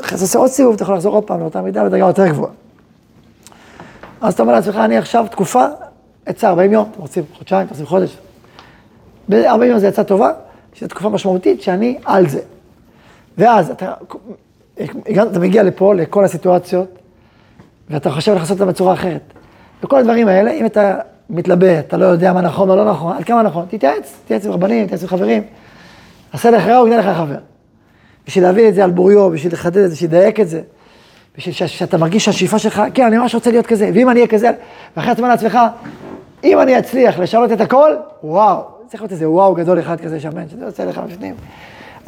אחרי 0.00 0.18
זה 0.18 0.24
עושה 0.24 0.38
עוד 0.38 0.50
סיבוב, 0.50 0.74
אתה 0.74 0.82
יכול 0.82 0.94
לחזור 0.94 1.14
עוד 1.14 1.24
פעם 1.24 1.40
לאותה 1.40 1.62
מידה 1.62 1.84
בדרגה 1.84 2.06
יותר 2.06 2.28
גבוהה. 2.28 2.52
אז 4.20 4.34
אתה 4.34 4.42
אומר 4.42 4.52
לעצמך, 4.52 4.76
אני 4.76 4.98
עכשיו 4.98 5.26
תקופה, 5.30 5.64
עצה 6.26 6.48
40 6.48 6.72
יום, 6.72 6.88
אתם 6.92 7.00
רוצים 7.00 7.24
חודשיים, 7.34 7.62
אתם 7.62 7.70
רוצים 7.70 7.86
חודש. 7.86 8.18
ב-40 9.28 9.64
יום 9.64 9.78
זה 9.78 9.88
עצה 9.88 10.04
טובה, 10.04 10.32
שזו 10.74 10.88
תקופה 10.88 11.08
משמעותית 11.08 11.62
שאני 11.62 11.98
על 12.04 12.28
זה. 12.28 12.40
ואז 13.38 13.70
אתה, 13.70 13.92
אתה 15.30 15.38
מגיע 15.38 15.62
לפה, 15.62 15.94
לכל 15.94 16.24
הסיטואציות, 16.24 16.98
ואתה 17.90 18.10
חושב 18.10 18.34
לעשות 18.34 18.60
אותם 18.60 18.72
בצורה 18.72 18.94
אחרת. 18.94 19.32
וכל 19.82 19.98
הדברים 19.98 20.28
האלה, 20.28 20.50
אם 20.50 20.66
אתה 20.66 20.94
מתלבט, 21.30 21.84
אתה 21.88 21.96
לא 21.96 22.04
יודע 22.04 22.32
מה 22.32 22.40
נכון 22.40 22.70
או 22.70 22.76
לא 22.76 22.90
נכון, 22.90 23.16
עד 23.16 23.24
כמה 23.24 23.42
נכון, 23.42 23.66
תתייעץ, 23.70 24.16
תתייעץ 24.24 24.46
עם 24.46 24.52
רבנים, 24.52 24.84
תתייעץ 24.84 25.02
עם 25.02 25.08
חברים. 25.08 25.42
עשה 26.32 26.50
לך 26.50 26.66
רע, 26.66 26.76
הוא 26.76 26.88
יקנה 26.88 27.00
לך 27.00 27.16
חבר. 27.16 27.38
בשביל 28.26 28.44
להביא 28.44 28.68
את 28.68 28.74
זה 28.74 28.84
על 28.84 28.90
בוריו, 28.90 29.30
בשביל 29.30 29.52
לחדד 29.52 29.76
את 29.76 29.88
זה, 29.90 29.94
בשביל 29.94 30.10
לדייק 30.10 30.40
את 30.40 30.48
זה. 30.48 30.60
בשביל 31.38 31.54
שאתה 31.54 31.98
מרגיש 31.98 32.24
שהשאיפה 32.24 32.58
שלך, 32.58 32.82
כן, 32.94 33.06
אני 33.06 33.18
ממש 33.18 33.34
רוצה 33.34 33.50
להיות 33.50 33.66
כזה, 33.66 33.90
ואם 33.94 34.10
אני 34.10 34.20
אהיה 34.20 34.28
כזה, 34.28 34.50
ואחרי 34.96 35.12
אומר 35.18 35.28
לעצמך, 35.28 35.58
אם 36.44 36.60
אני 36.60 36.78
אצליח 36.78 37.18
לשנות 37.18 37.52
את 37.52 37.60
הכל, 37.60 37.90
וואו, 38.24 38.62
צריך 38.86 39.02
להיות 39.02 39.12
איזה 39.12 39.30
וואו 39.30 39.54
גדול 39.54 39.80
אחד 39.80 40.00
כזה 40.00 40.20
שמן, 40.20 40.48
שזה 40.48 40.64
יוצא 40.64 40.84
לך 40.84 40.98
בפנים. 40.98 41.34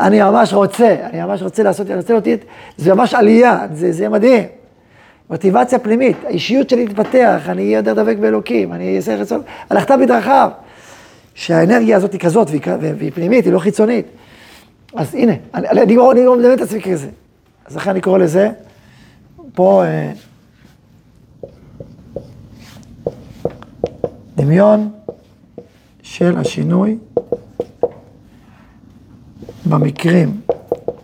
אני 0.00 0.23
ממש 0.23 0.52
רוצה, 0.52 0.97
אני 1.02 1.23
ממש 1.23 1.43
רוצה 1.43 1.62
לעשות, 1.62 1.87
אני 1.87 1.97
רוצה 1.97 2.14
אותי, 2.14 2.37
זה 2.76 2.95
ממש 2.95 3.14
עלייה, 3.14 3.67
זה, 3.73 3.93
זה 3.93 4.09
מדהים. 4.09 4.45
מוטיבציה 5.33 5.79
פנימית, 5.79 6.17
האישיות 6.25 6.71
שלי 6.71 6.87
תתפתח, 6.87 7.43
אני 7.49 7.62
אהיה 7.62 7.77
יותר 7.77 7.95
דבק 7.95 8.17
באלוקים, 8.17 8.73
אני 8.73 8.97
אעשה 8.97 9.17
רצון, 9.17 9.43
הלכת 9.71 9.91
בדרכיו. 10.03 10.51
שהאנרגיה 11.35 11.97
הזאת 11.97 12.12
היא 12.12 12.21
כזאת, 12.21 12.49
והיא, 12.51 12.61
והיא 12.99 13.12
פנימית, 13.15 13.45
היא 13.45 13.53
לא 13.53 13.59
חיצונית. 13.59 14.07
אז 14.95 15.15
הנה, 15.15 15.33
אני, 15.55 15.69
אני, 15.69 15.83
אני, 15.83 15.97
אני 16.12 16.25
לא 16.25 16.37
מדמיין 16.37 16.55
את 16.55 16.61
עצמי 16.61 16.83
כזה. 16.83 17.09
אז 17.67 17.77
לכן 17.77 17.91
אני 17.91 18.01
קורא 18.01 18.19
לזה, 18.19 18.51
פה, 19.55 19.85
אה, 19.85 20.12
דמיון 24.37 24.91
של 26.03 26.39
השינוי 26.39 26.99
במקרים 29.67 30.41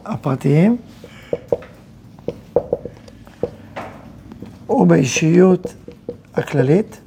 הפרטיים 0.05 0.77
ובאישיות 4.69 5.75
הכללית. 6.35 7.01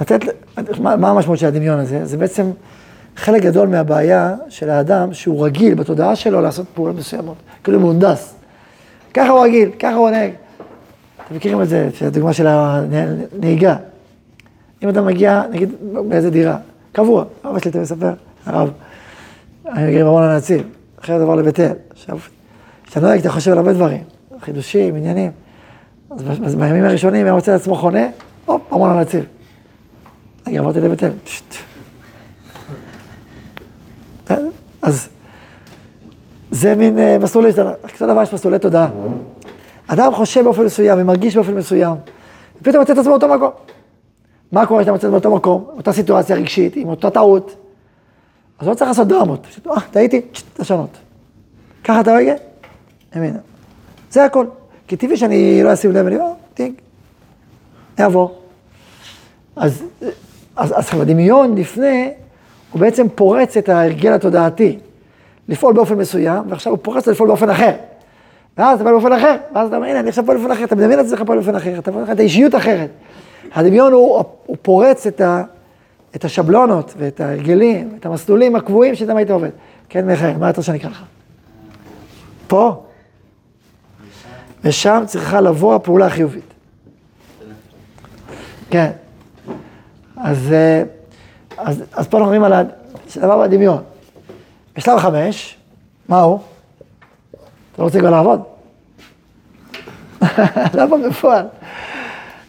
לתת, 0.00 0.20
מה, 0.80 0.96
מה 0.96 1.10
המשמעות 1.10 1.38
של 1.38 1.46
הדמיון 1.46 1.78
הזה? 1.78 2.06
זה 2.06 2.16
בעצם 2.16 2.50
חלק 3.16 3.42
גדול 3.42 3.68
מהבעיה 3.68 4.34
של 4.48 4.70
האדם 4.70 5.14
שהוא 5.14 5.46
רגיל 5.46 5.74
בתודעה 5.74 6.16
שלו 6.16 6.40
לעשות 6.40 6.66
פעולות 6.74 6.96
מסוימות, 6.96 7.36
כאילו 7.64 7.80
מהונדס. 7.80 8.34
ככה 9.14 9.28
הוא 9.28 9.44
רגיל, 9.44 9.70
ככה 9.78 9.94
הוא 9.94 10.10
נהג. 10.10 10.30
אתם 11.26 11.36
מכירים 11.36 11.62
את 11.62 11.68
זה, 11.68 11.88
הדוגמה 12.00 12.32
של 12.32 12.46
הנהיגה. 12.46 13.76
אם 14.82 14.88
אדם 14.88 15.06
מגיע, 15.06 15.42
נגיד, 15.50 15.72
באיזה 16.08 16.30
דירה, 16.30 16.56
קבוע, 16.92 17.24
אבא 17.44 17.58
שלי 17.58 17.70
אתה 17.70 17.80
מספר, 17.80 18.12
הרב, 18.46 18.70
אני 19.66 19.86
מגיע 19.86 20.00
עם 20.00 20.06
ארון 20.06 20.22
הנציב, 20.22 20.62
אחרי 21.00 21.18
זה 21.18 21.24
עבר 21.24 21.34
לבית 21.34 21.60
אל. 21.60 21.72
עכשיו, 21.90 22.18
כשאתה 22.84 23.00
נוהג, 23.00 23.20
אתה 23.20 23.30
חושב 23.30 23.52
על 23.52 23.58
הרבה 23.58 23.72
דברים, 23.72 24.02
חידושים, 24.40 24.96
עניינים. 24.96 25.30
אז 26.10 26.54
בימים 26.54 26.84
הראשונים, 26.84 27.26
הוא 27.26 27.34
רוצה 27.34 27.52
לעצמו 27.52 27.74
חונה, 27.74 28.06
הופ, 28.46 28.72
ארון 28.72 28.90
הנציב. 28.90 29.24
רגע, 30.46 30.60
אמרתי 30.60 30.80
לבית 30.80 31.02
אל. 31.04 31.10
אז 34.82 35.08
זה 36.50 36.74
מין 36.74 36.98
אה, 36.98 37.18
מסלולי, 37.18 37.52
קצת 37.86 38.06
דבר 38.06 38.22
יש 38.22 38.34
מסלולי 38.34 38.58
תודעה. 38.58 38.88
אדם 39.86 40.14
חושב 40.14 40.44
באופן 40.44 40.64
מסוים 40.64 40.98
ומרגיש 41.00 41.36
באופן 41.36 41.54
מסוים, 41.54 41.96
ופתאום 42.60 42.80
מוצא 42.80 42.92
את 42.92 42.98
עצמו 42.98 43.10
באותו 43.10 43.28
מקום. 43.28 43.50
מה 44.52 44.66
קורה 44.66 44.80
כשאתה 44.80 44.92
מוצא 44.92 45.08
באותו 45.08 45.36
מקום, 45.36 45.64
אותה 45.68 45.92
סיטואציה 45.92 46.36
רגשית, 46.36 46.76
עם 46.76 46.88
אותה 46.88 47.10
טעות? 47.10 47.56
אז 48.58 48.68
לא 48.68 48.74
צריך 48.74 48.88
לעשות 48.88 49.08
דרמות. 49.08 49.46
אה, 49.66 49.80
טעיתי, 49.90 50.20
תשנות. 50.54 50.98
ככה 51.84 52.00
אתה 52.00 52.14
רגע? 52.14 52.34
אמן. 53.16 53.36
זה 54.10 54.24
הכל. 54.24 54.46
כי 54.86 54.96
טבעי 54.96 55.16
שאני 55.16 55.62
לא 55.62 55.72
אשים 55.72 55.92
לב, 55.92 56.06
אני 56.06 56.16
אומר, 56.16 56.32
טינק, 56.54 56.80
יעבור. 57.98 58.38
אז, 59.56 59.84
אז, 60.56 60.74
אז 60.76 61.00
הדמיון 61.00 61.54
לפני, 61.54 62.10
הוא 62.72 62.80
בעצם 62.80 63.06
פורץ 63.14 63.56
את 63.56 63.68
ההרגל 63.68 64.12
התודעתי, 64.12 64.78
לפעול 65.48 65.74
באופן 65.74 65.94
מסוים, 65.94 66.42
ועכשיו 66.48 66.72
הוא 66.72 66.78
פורץ 66.82 67.08
לפעול 67.08 67.28
באופן 67.28 67.50
אחר. 67.50 67.72
ואז 68.58 68.80
אתה 68.80 68.84
בא 68.84 68.92
באופן 68.92 69.12
אחר, 69.12 69.36
ואז 69.54 69.68
אתה 69.68 69.76
אומר, 69.76 69.88
הנה, 69.88 70.00
אני 70.00 70.08
עכשיו 70.08 70.26
פועל 70.26 70.38
באופן 70.38 70.52
אחר, 70.52 70.64
אתה 70.64 70.76
מדמיין 70.76 71.00
את 71.00 71.04
עצמך 71.04 71.22
פועל 71.22 71.38
באופן 71.38 71.56
אחר, 71.56 71.78
אתה 71.78 71.92
פועל 71.92 72.12
את 72.12 72.18
האישיות 72.18 72.54
אחרת. 72.54 72.90
הדמיון 73.54 73.92
הוא, 73.92 74.24
הוא 74.46 74.56
פורץ 74.62 75.06
את, 75.06 75.20
ה, 75.20 75.42
את 76.16 76.24
השבלונות 76.24 76.94
ואת 76.98 77.20
ההרגלים, 77.20 77.96
את 78.00 78.06
המסלולים 78.06 78.56
הקבועים 78.56 78.94
שאתם 78.94 79.16
היית 79.16 79.30
עובד. 79.30 79.50
כן, 79.88 80.06
מיכאל, 80.06 80.36
מה 80.36 80.50
אתה 80.50 80.60
רוצה 80.60 80.62
שאני 80.62 80.78
אקרא 80.78 80.90
לך? 80.90 81.02
פה. 82.46 82.82
ושם 84.64 85.02
צריכה 85.06 85.40
לבוא 85.40 85.74
הפעולה 85.74 86.06
החיובית. 86.06 86.54
כן. 88.70 88.90
אז, 90.16 90.52
אה, 90.52 90.82
אז, 91.58 91.84
אז 91.92 92.08
פה 92.08 92.18
אנחנו 92.18 92.32
מדברים 92.32 92.44
על 92.44 92.66
הדבר 93.16 93.42
בדמיון. 93.42 93.82
בשלב 94.76 94.98
חמש, 94.98 95.56
מה 96.08 96.20
הוא? 96.20 96.38
אתה 97.30 97.82
לא 97.82 97.84
רוצה 97.84 97.98
כבר 97.98 98.10
לעבוד? 98.10 98.42
למה 100.78 100.96
בפועל? 101.08 101.46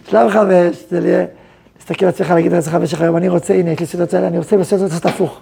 שלב 0.10 0.32
חמש, 0.32 0.78
זה 0.90 1.26
להסתכל 1.78 2.06
על 2.06 2.10
עצמך, 2.10 2.30
להגיד 2.30 2.52
לעצמך 2.52 2.74
במשך 2.74 3.02
היום, 3.02 3.18
אני 3.18 3.30
רוצה, 3.30 3.54
הנה, 3.54 3.72
יש 3.72 3.80
לי 3.80 3.86
סיטואציה, 3.86 4.28
אני 4.28 4.38
רוצה 4.38 4.58
לעשות 4.58 5.06
הפוך. 5.06 5.40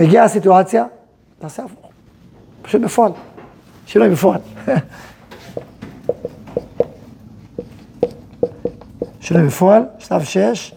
מגיעה 0.00 0.24
הסיטואציה, 0.24 0.84
תעשה 1.38 1.62
הפוך. 1.64 1.90
פשוט 2.62 2.82
בפועל. 2.82 3.12
שינוי 3.86 4.08
בפועל. 4.08 4.40
שינוי 9.30 9.46
בפועל, 9.46 9.82
שלב 9.98 10.22
שש, 10.22 10.74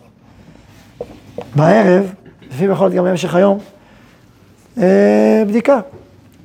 בערב, 1.55 2.13
לפעמים 2.49 2.71
יכול 2.71 2.87
להיות 2.87 2.97
גם 2.97 3.05
במשך 3.05 3.35
היום, 3.35 3.59
אה, 4.77 5.43
בדיקה. 5.47 5.79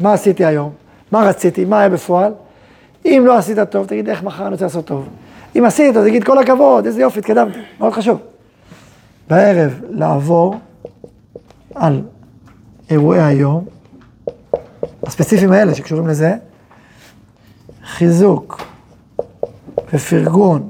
מה 0.01 0.13
עשיתי 0.13 0.45
היום? 0.45 0.71
מה 1.13 1.23
רציתי? 1.23 1.65
מה 1.65 1.81
היה 1.81 1.89
בפועל? 1.89 2.33
אם 3.05 3.23
לא 3.27 3.37
עשית 3.37 3.59
טוב, 3.61 3.87
תגיד 3.87 4.09
איך 4.09 4.23
מחר 4.23 4.43
אני 4.43 4.53
רוצה 4.53 4.65
לעשות 4.65 4.85
טוב. 4.85 5.09
אם 5.59 5.65
עשית, 5.65 5.97
תגיד 5.97 6.25
כל 6.25 6.39
הכבוד, 6.39 6.87
איזה 6.87 7.01
יופי, 7.01 7.19
התקדמתי, 7.19 7.59
מאוד 7.81 7.93
חשוב. 7.93 8.19
בערב 9.29 9.81
לעבור 9.91 10.55
על 11.75 12.03
אירועי 12.91 13.23
היום, 13.23 13.65
הספציפיים 15.03 15.53
האלה 15.53 15.75
שקשורים 15.75 16.07
לזה, 16.07 16.35
חיזוק 17.85 18.63
ופרגון 19.93 20.69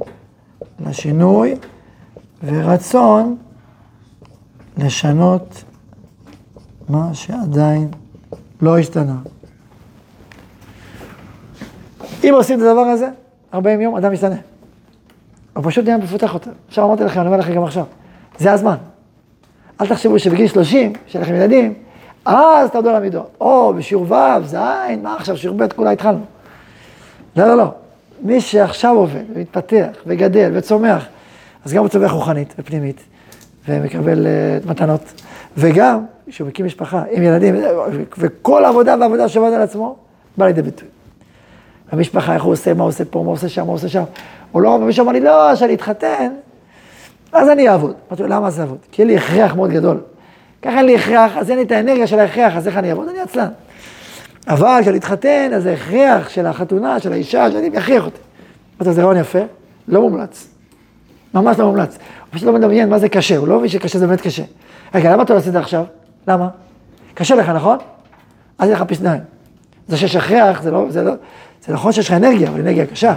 לשינוי 0.86 1.54
ורצון 2.44 3.36
לשנות 4.76 5.64
מה 6.88 7.10
שעדיין 7.12 7.88
לא 8.60 8.78
השתנה. 8.78 9.16
אם 12.24 12.32
עושים 12.34 12.58
את 12.58 12.64
הדבר 12.64 12.80
הזה, 12.80 13.08
40 13.54 13.80
יום, 13.80 13.96
אדם 13.96 14.12
משתנה. 14.12 14.36
הוא 15.56 15.64
פשוט 15.66 15.84
נהיה 15.84 15.96
מפותח 15.96 16.30
יותר. 16.34 16.50
עכשיו 16.68 16.84
אמרתי 16.84 17.04
לכם, 17.04 17.20
אני 17.20 17.28
אומר 17.28 17.38
לכם 17.38 17.54
גם 17.54 17.64
עכשיו, 17.64 17.84
זה 18.38 18.52
הזמן. 18.52 18.76
אל 19.80 19.86
תחשבו 19.86 20.18
שבגיל 20.18 20.46
30, 20.46 20.92
כשיש 21.06 21.22
לכם 21.22 21.34
ילדים, 21.34 21.74
אז 22.24 22.70
תעבדו 22.70 22.88
על 22.88 22.96
המידות. 22.96 23.30
או 23.40 23.74
בשיעור 23.74 24.12
ו', 24.12 24.46
ז', 24.46 24.54
מה 25.02 25.16
עכשיו, 25.16 25.36
שיעור 25.36 25.56
ב', 25.56 25.72
כולה 25.72 25.90
התחלנו. 25.90 26.20
לא, 27.36 27.46
לא, 27.46 27.56
לא. 27.56 27.72
מי 28.22 28.40
שעכשיו 28.40 28.96
עובד, 28.96 29.22
ומתפתח, 29.34 29.88
וגדל, 30.06 30.50
וצומח, 30.54 31.06
אז 31.64 31.72
גם 31.72 31.80
הוא 31.80 31.88
צומח 31.88 32.10
רוחנית 32.10 32.54
ופנימית, 32.58 33.00
ומקבל 33.68 34.26
uh, 34.26 34.70
מתנות, 34.70 35.00
וגם 35.56 36.04
כשהוא 36.28 36.48
מקים 36.48 36.66
משפחה 36.66 37.02
עם 37.10 37.22
ילדים, 37.22 37.54
וכל 38.18 38.64
העבודה 38.64 38.96
והעבודה 39.00 39.28
שעובד 39.28 39.52
על 39.52 39.62
עצמו, 39.62 39.96
בא 40.36 40.46
לידי 40.46 40.62
ביטוי. 40.62 40.88
המשפחה, 41.92 42.34
איך 42.34 42.42
הוא 42.42 42.52
עושה, 42.52 42.74
מה 42.74 42.82
הוא 42.82 42.88
עושה 42.88 43.04
פה, 43.04 43.18
מה 43.18 43.26
הוא 43.26 43.32
עושה 43.32 43.48
שם, 43.48 43.60
מה 43.60 43.66
הוא 43.66 43.74
עושה 43.74 43.88
שם. 43.88 44.04
הוא 44.52 44.62
לא, 44.62 44.78
מישהו 44.78 45.04
אמר 45.04 45.12
לי, 45.12 45.20
לא, 45.20 45.54
כשאני 45.54 45.74
אתחתן, 45.74 46.32
אז 47.32 47.48
אני 47.48 47.68
אעבוד. 47.68 47.94
אמרתי 48.08 48.22
לו, 48.22 48.28
למה 48.28 48.50
זה 48.50 48.62
אעבוד? 48.62 48.78
כי 48.92 49.02
אין 49.02 49.08
לי 49.08 49.16
הכרח 49.16 49.54
מאוד 49.54 49.70
גדול. 49.70 50.00
ככה 50.62 50.78
אין 50.78 50.86
לי 50.86 50.96
הכרח, 50.96 51.36
אז 51.36 51.50
אין 51.50 51.58
לי 51.58 51.64
את 51.64 51.72
האנרגיה 51.72 52.06
של 52.06 52.18
ההכרח, 52.18 52.56
אז 52.56 52.66
איך 52.66 52.76
אני 52.76 52.90
אעבוד? 52.90 53.08
אני 53.08 53.20
עצלן. 53.20 53.48
אבל 54.48 54.78
כשאני 54.82 54.98
אתחתן, 54.98 55.50
אז 55.54 55.66
ההכרח 55.66 56.28
של 56.28 56.46
החתונה, 56.46 57.00
של 57.00 57.12
האישה, 57.12 57.50
שאני 57.50 57.70
יכריח 57.72 58.04
אותי. 58.04 58.18
לו, 58.80 58.92
זה 58.92 59.02
רעיון 59.02 59.16
יפה, 59.16 59.38
לא 59.88 60.00
מומלץ. 60.00 60.48
ממש 61.34 61.58
לא 61.58 61.66
מומלץ. 61.66 61.94
הוא 61.94 62.26
פשוט 62.30 62.46
לא 62.46 62.52
מדמיין 62.52 62.88
מה 62.88 62.98
זה 62.98 63.08
קשה, 63.08 63.36
הוא 63.36 63.48
לא 63.48 63.58
מבין 63.58 63.68
שקשה 63.68 63.98
זה 63.98 64.06
באמת 64.06 64.20
קשה. 64.20 64.42
רגע, 64.94 65.12
למה 65.12 65.22
אתה 65.22 65.32
לא 65.32 65.38
עושה 65.38 65.48
את 65.48 65.52
זה 65.52 65.58
עכשיו? 65.58 65.84
למה? 66.28 66.48
קשה 67.14 67.34
לך, 67.34 67.48
נכון? 67.48 67.78
אז 68.58 68.68
יהיה 68.68 68.76
לך 68.76 68.84
פי 68.88 68.94
שניים. 68.94 69.20
זה 69.88 69.96
שיש 69.96 70.16
הכרח, 70.16 70.62
זה 70.62 70.70
לא, 70.70 70.86
זה 70.88 71.02
לא, 71.02 71.12
זה 71.66 71.72
נכון 71.72 71.92
שיש 71.92 72.08
לך 72.08 72.12
אנרגיה, 72.12 72.48
אבל 72.48 72.60
אנרגיה 72.60 72.86
קשה. 72.86 73.14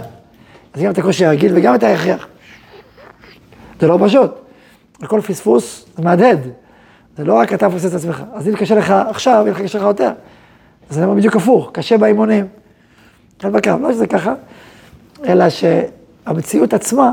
אז 0.74 0.82
גם 0.82 0.90
את 0.90 0.98
הקושי 0.98 1.26
הרגיל 1.26 1.52
וגם 1.56 1.74
את 1.74 1.82
ההכרח. 1.82 2.26
זה 3.80 3.86
לא 3.86 3.98
פשוט. 4.04 4.30
הכל 5.02 5.20
פספוס, 5.20 5.86
זה 5.96 6.02
מהדהד. 6.02 6.40
זה 7.16 7.24
לא 7.24 7.34
רק 7.34 7.52
אתה 7.52 7.68
מפסס 7.68 7.86
את 7.86 7.94
עצמך. 7.94 8.22
אז 8.32 8.48
אם 8.48 8.56
קשה 8.56 8.74
לך 8.74 8.94
עכשיו, 9.08 9.42
יהיה 9.44 9.52
לך 9.52 9.60
קשה 9.62 9.78
לך 9.78 9.84
יותר. 9.84 10.10
אז 10.92 10.96
זה 10.96 11.06
בדיוק 11.06 11.36
הפוך, 11.36 11.70
קשה 11.72 11.98
באימונים. 11.98 12.46
קל 13.38 13.50
בקו, 13.50 13.70
לא 13.80 13.92
שזה 13.92 14.06
ככה, 14.06 14.34
אלא 15.24 15.44
שהמציאות 15.48 16.74
עצמה, 16.74 17.12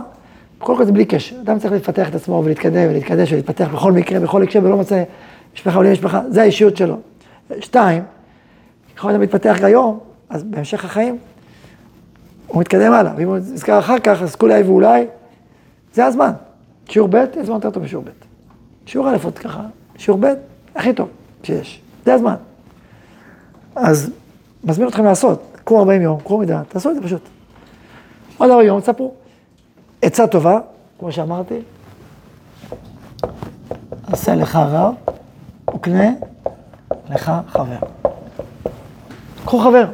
קודם 0.57 0.77
כל 0.77 0.85
זה 0.85 0.91
בלי 0.91 1.05
קשר. 1.05 1.35
אדם 1.41 1.59
צריך 1.59 1.73
לפתח 1.73 2.09
את 2.09 2.15
עצמו 2.15 2.41
ולהתקדם 2.45 2.89
ולהתקדש 2.89 3.33
ולהתפתח 3.33 3.67
בכל 3.73 3.91
מקרה, 3.91 4.19
בכל 4.19 4.43
הקשר, 4.43 4.59
ולא 4.63 4.77
מצא 4.77 5.03
משפחה 5.53 5.77
עולים 5.77 5.91
משפחה, 5.91 6.21
זה 6.29 6.41
האישיות 6.41 6.77
שלו. 6.77 6.97
שתיים, 7.59 8.03
יכול 8.97 9.11
להיות 9.11 9.23
מתפתח 9.23 9.57
היום, 9.63 9.99
אז 10.29 10.43
בהמשך 10.43 10.85
החיים, 10.85 11.17
הוא 12.47 12.61
מתקדם 12.61 12.93
הלאה. 12.93 13.13
ואם 13.17 13.27
הוא 13.27 13.37
נזכר 13.37 13.79
אחר 13.79 13.99
כך, 13.99 14.21
אז 14.21 14.35
כולי 14.35 14.63
ואולי, 14.63 15.05
זה 15.93 16.05
הזמן. 16.05 16.31
שיעור 16.89 17.09
ב', 17.11 17.15
יש 17.15 17.45
זמן 17.45 17.55
יותר 17.55 17.69
טוב 17.69 17.83
בשיעור 17.83 18.03
ב'. 18.03 18.09
שיעור 18.85 19.09
א' 19.09 19.17
עוד 19.23 19.39
ככה, 19.39 19.61
שיעור 19.97 20.19
ב', 20.19 20.33
הכי 20.75 20.93
טוב 20.93 21.09
שיש. 21.43 21.81
זה 22.05 22.13
הזמן. 22.13 22.35
אז 23.75 24.11
מזמין 24.63 24.87
אתכם 24.87 25.05
לעשות, 25.05 25.57
קחו 25.63 25.79
40 25.79 26.01
יום, 26.01 26.19
קחו 26.19 26.37
מידה, 26.37 26.61
תעשו 26.69 26.89
את 26.89 26.95
זה 26.95 27.01
פשוט. 27.01 27.21
עוד 28.37 28.49
40 28.49 28.67
יום, 28.67 28.79
תספרו. 28.79 29.13
עצה 30.01 30.27
טובה, 30.27 30.59
כמו 30.99 31.11
שאמרתי, 31.11 31.59
עשה 34.07 34.35
לך 34.35 34.55
רב 34.55 34.93
וקנה 35.75 36.09
לך 37.09 37.31
חבר. 37.47 37.77
קחו 39.45 39.59
חבר. 39.59 39.85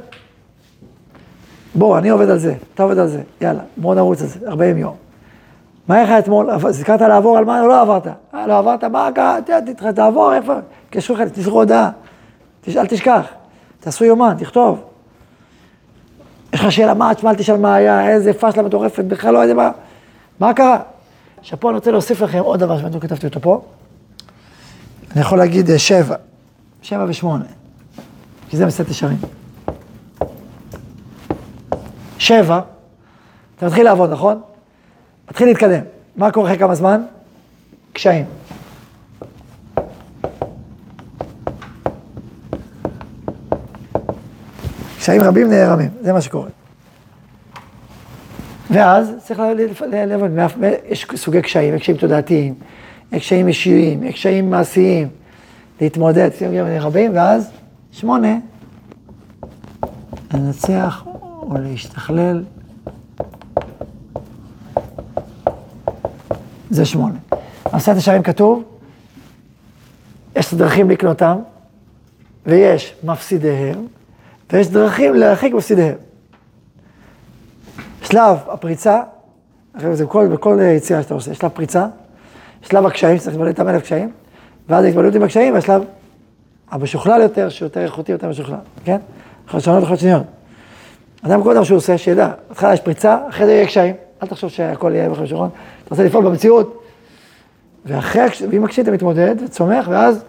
בוא, 1.76 1.98
אני 1.98 2.10
עובד 2.10 2.30
על 2.30 2.38
זה, 2.38 2.56
אתה 2.74 2.84
עובד 2.84 2.98
על 2.98 3.08
זה, 3.08 3.22
יאללה, 3.42 3.62
בוא 3.78 3.96
נרוץ 3.96 4.22
על 4.22 4.28
זה, 4.28 4.48
40 4.48 4.78
יום. 4.78 4.96
מה 5.88 6.02
איך 6.02 6.10
אתמול, 6.20 6.50
זכרת 6.70 7.02
לעבור 7.02 7.38
על 7.38 7.46
מה, 7.46 7.62
לא 7.62 7.82
עברת. 7.82 8.08
אה, 8.34 8.48
לא 8.48 8.58
עברת, 8.58 8.84
מה 8.84 9.10
קרה, 9.16 9.38
תעבור, 9.96 10.34
איפה, 10.34 10.54
קשרו 10.90 11.16
לך, 11.16 11.22
תשלחו 11.22 11.60
הודעה, 11.60 11.90
אל 12.68 12.88
תשכח, 12.88 13.26
תעשו 13.86 14.06
יומן, 14.06 14.36
תכתוב. 14.40 14.84
יש 16.54 16.62
לך 16.62 16.72
שאלה, 16.72 16.94
מה, 16.94 17.16
תשמע, 17.16 17.30
אל 17.30 17.36
תשאל 17.36 17.58
מה 17.58 17.76
היה, 17.76 18.10
איזה 18.10 18.34
פאשלה 18.34 18.64
מטורפת, 18.64 19.04
בכלל 19.04 19.34
לא 19.34 19.40
יודע 19.40 19.54
מה, 19.54 19.72
מה 20.40 20.54
קרה? 20.54 20.80
עכשיו 21.40 21.60
פה 21.60 21.70
אני 21.70 21.76
רוצה 21.76 21.92
להוסיף 21.92 22.22
לכם 22.22 22.40
עוד 22.40 22.60
דבר 22.60 22.78
שבאמת 22.78 23.02
כתבתי 23.02 23.28
אותו 23.28 23.42
פה. 23.42 23.62
אני 25.12 25.22
יכול 25.22 25.38
להגיד 25.38 25.70
אה, 25.70 25.80
שבע, 25.80 26.16
שבע 26.82 27.06
ושמונה, 27.08 27.46
כי 28.50 28.58
זה 28.58 28.66
מסט 28.66 28.90
ישרים. 28.90 29.18
שבע, 32.18 32.60
אתה 33.58 33.66
מתחיל 33.66 33.86
לעבוד, 33.86 34.12
נכון? 34.12 34.42
מתחיל 35.30 35.48
להתקדם. 35.48 35.84
מה 36.16 36.32
קורה 36.32 36.48
אחרי 36.48 36.60
כמה 36.60 36.76
זמן? 36.76 37.02
קשיים. 37.94 38.26
קשיים 45.06 45.22
רבים 45.22 45.50
נערמים, 45.50 45.90
זה 46.02 46.14
מה 46.14 46.22
שקורה. 46.22 46.50
ואז 48.72 49.12
צריך 49.24 49.40
לעבוד, 49.40 50.30
יש 50.90 51.08
סוגי 51.16 51.42
קשיים, 51.42 51.80
קשיים 51.80 51.98
תודעתיים, 51.98 52.54
קשיים 53.16 53.48
אישיים, 53.48 54.04
יש 54.04 54.14
קשיים 54.14 54.50
מעשיים, 54.50 55.08
להתמודד, 55.82 56.30
רבים, 56.80 57.12
ואז 57.16 57.52
שמונה, 57.92 58.38
לנצח 60.34 61.04
או 61.06 61.58
להשתכלל. 61.60 62.44
זה 66.70 66.86
שמונה. 66.86 67.18
עשרת 67.64 67.98
השערים 67.98 68.24
כתוב, 68.24 68.64
יש 70.36 70.54
דרכים 70.54 70.90
לקנותם, 70.90 71.38
ויש 72.46 72.96
מפסידיהם, 73.04 73.86
ויש 74.54 74.68
דרכים 74.68 75.14
להרחיק 75.14 75.54
מפסידיהם. 75.54 75.96
שלב 78.04 78.38
הפריצה, 78.48 79.02
אחרי 79.78 79.96
זה 79.96 80.06
בכל, 80.06 80.28
בכל 80.28 80.60
יציאה 80.76 81.04
שאתה 81.04 81.14
עושה, 81.14 81.34
שלב 81.34 81.52
פריצה, 81.52 81.86
שלב 82.62 82.86
הקשיים, 82.86 83.18
שצריך 83.18 83.28
להתמודד 83.30 83.48
איתם 83.48 83.68
אלף 83.68 83.82
קשיים, 83.82 84.12
ואז 84.70 84.86
ההתמודדות 84.86 85.16
עם 85.16 85.24
הקשיים, 85.24 85.54
והשלב 85.54 85.84
המשוכלל 86.72 87.22
יותר, 87.22 87.50
שהוא 87.50 87.66
יותר 87.66 87.84
איכותי, 87.84 88.12
יותר 88.12 88.30
משוכלל, 88.30 88.58
כן? 88.86 88.98
חדשנות 89.48 89.84
וחדשניות. 89.84 90.24
אדם 91.22 91.44
כל 91.44 91.54
דבר 91.54 91.64
שהוא 91.64 91.78
עושה, 91.78 91.98
שידע, 91.98 92.32
בהתחלה 92.50 92.74
יש 92.74 92.82
פריצה, 92.82 93.18
אחרי 93.30 93.46
זה 93.46 93.52
יהיה 93.52 93.66
קשיים, 93.66 93.96
אל 94.24 94.28
תחשוב 94.28 94.50
שהכל 94.50 94.92
יהיה 94.96 95.10
בכלל 95.10 95.26
שרון, 95.26 95.50
אתה 95.84 95.90
רוצה 95.90 96.04
לפעול 96.04 96.26
במציאות, 96.26 96.84
ואחרי, 97.86 98.22
ועם 98.52 98.64
הקשיים 98.64 98.88
אתה 98.88 98.94
מתמודד 98.94 99.36
וצומח, 99.46 99.88
ואז 99.90 100.24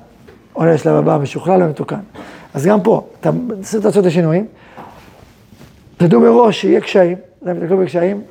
עולה 0.52 0.74
לשלב 0.74 0.94
הבא, 0.94 1.18
משוכלל 1.18 1.62
ומתוקן. 1.62 2.00
אז 2.56 2.66
גם 2.66 2.80
פה, 2.80 3.06
אתה 3.20 3.30
צריך 3.62 3.84
לעשות 3.84 4.02
את 4.02 4.06
השינויים, 4.06 4.46
תדעו 5.96 6.20
מראש 6.20 6.60
שיהיה 6.60 6.80
קשיים, 6.80 7.16
זה 7.42 7.52
תסתכלו 7.54 7.78
בקשיים, 7.78 8.22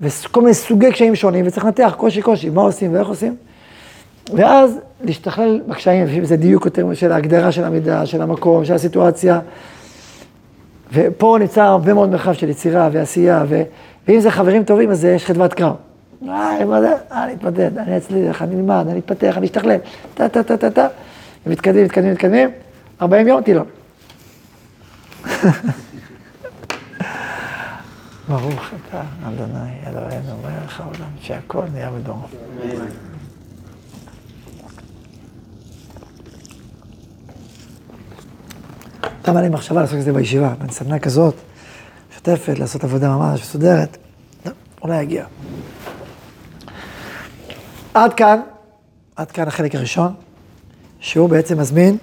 וכל 0.00 0.40
מיני 0.40 0.54
סוגי 0.54 0.92
קשיים 0.92 1.14
שונים, 1.14 1.46
וצריך 1.46 1.64
לנתח 1.64 1.94
קושי 1.96 2.22
קושי, 2.22 2.50
מה 2.50 2.62
עושים 2.62 2.94
ואיך 2.94 3.08
עושים, 3.08 3.36
ואז 4.34 4.78
להשתכלל 5.00 5.60
בקשיים, 5.68 6.24
זה 6.24 6.36
דיוק 6.36 6.64
יותר 6.64 6.94
של 6.94 7.12
ההגדרה 7.12 7.52
של 7.52 7.64
המידה, 7.64 8.06
של 8.06 8.22
המקום, 8.22 8.64
של 8.64 8.74
הסיטואציה, 8.74 9.40
ופה 10.92 11.36
נמצא 11.40 11.62
הרבה 11.62 11.94
מאוד 11.94 12.10
מרחב 12.10 12.32
של 12.32 12.48
יצירה 12.48 12.88
ועשייה, 12.92 13.44
ו... 13.48 13.62
ואם 14.08 14.20
זה 14.20 14.30
חברים 14.30 14.64
טובים, 14.64 14.90
אז 14.90 15.04
יש 15.04 15.26
חדוות 15.26 15.54
קרב. 15.54 15.74
אה, 16.28 17.24
אני 17.24 17.32
אתמודד, 17.32 17.78
אני 17.78 17.96
אצליח, 17.96 18.42
אני 18.42 18.54
אלמד, 18.54 18.84
אני 18.90 18.98
אתפתח, 18.98 19.34
אני 19.36 19.46
אשתכלל, 19.46 19.76
טה 20.14 20.28
טה 20.28 20.42
טה 20.42 20.56
טה 20.56 20.70
טה, 20.70 20.86
ומתקדמים, 21.46 21.84
מתקדמים, 21.84 22.12
מתקדמים, 22.12 22.50
40 23.02 23.28
יום 23.28 23.42
טילון. 23.42 23.66
ברוך 28.28 28.62
אתה, 28.88 29.02
אדוני 29.24 29.72
אלוהינו 29.86 30.36
מלך 30.42 30.80
העולם, 30.80 31.10
שהכל 31.20 31.64
נהיה 31.72 31.90
בדורו. 31.90 32.26
למה 39.28 39.42
לי 39.42 39.48
מחשבה 39.48 39.80
לעשות 39.80 39.98
את 39.98 40.04
זה 40.04 40.12
בישיבה, 40.12 40.54
בין 40.58 40.70
סדנה 40.70 40.98
כזאת, 40.98 41.34
שוטפת, 42.14 42.58
לעשות 42.58 42.84
עבודה 42.84 43.08
ממש 43.08 43.40
מסודרת, 43.40 43.96
לא, 44.46 44.52
אולי 44.82 45.02
יגיע. 45.02 45.26
עד 47.94 48.14
כאן, 48.14 48.40
עד 49.16 49.30
כאן 49.30 49.48
החלק 49.48 49.74
הראשון, 49.74 50.14
שהוא 51.00 51.28
בעצם 51.28 51.60
מזמין 51.60 51.96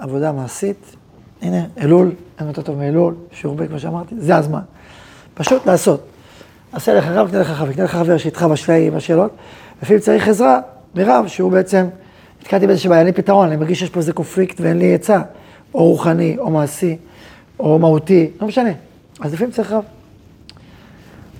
לעבודה 0.00 0.32
מעשית. 0.32 0.96
הנה, 1.42 1.64
אלול, 1.80 2.12
אין 2.38 2.48
יותר 2.48 2.62
טוב 2.62 2.78
מאלול, 2.78 3.14
שיעור 3.32 3.56
ב' 3.56 3.66
כמו 3.66 3.78
שאמרתי, 3.78 4.14
זה 4.18 4.36
הזמן. 4.36 4.60
פשוט 5.34 5.66
לעשות. 5.66 6.06
עשה 6.72 6.94
לך 6.94 7.04
רב, 7.08 7.30
תן 7.30 7.40
לך 7.40 7.46
חבר, 7.50 7.72
תן 7.72 7.84
לך 7.84 7.90
חבר 7.90 8.16
שאיתך 8.18 8.42
בשלעים, 8.42 8.94
בשאלות, 8.94 9.30
לפעמים 9.82 10.00
צריך 10.00 10.28
עזרה 10.28 10.60
מרב, 10.94 11.24
שהוא 11.26 11.52
בעצם 11.52 11.86
נתקעתי 12.40 12.66
באיזושהי 12.66 12.88
בעיה, 12.88 12.98
אין 12.98 13.06
לי 13.06 13.12
פתרון, 13.12 13.48
אני 13.48 13.56
מרגיש 13.56 13.78
שיש 13.78 13.90
פה 13.90 14.00
איזה 14.00 14.12
קונפליקט 14.12 14.60
ואין 14.60 14.78
לי 14.78 14.94
עצה, 14.94 15.22
או 15.74 15.84
רוחני, 15.84 16.36
או 16.38 16.50
מעשי, 16.50 16.96
או 17.60 17.78
מהותי, 17.78 18.30
לא 18.40 18.46
משנה. 18.46 18.70
אז 19.20 19.32
לפעמים 19.32 19.52
צריך 19.52 19.72
רב. 19.72 19.84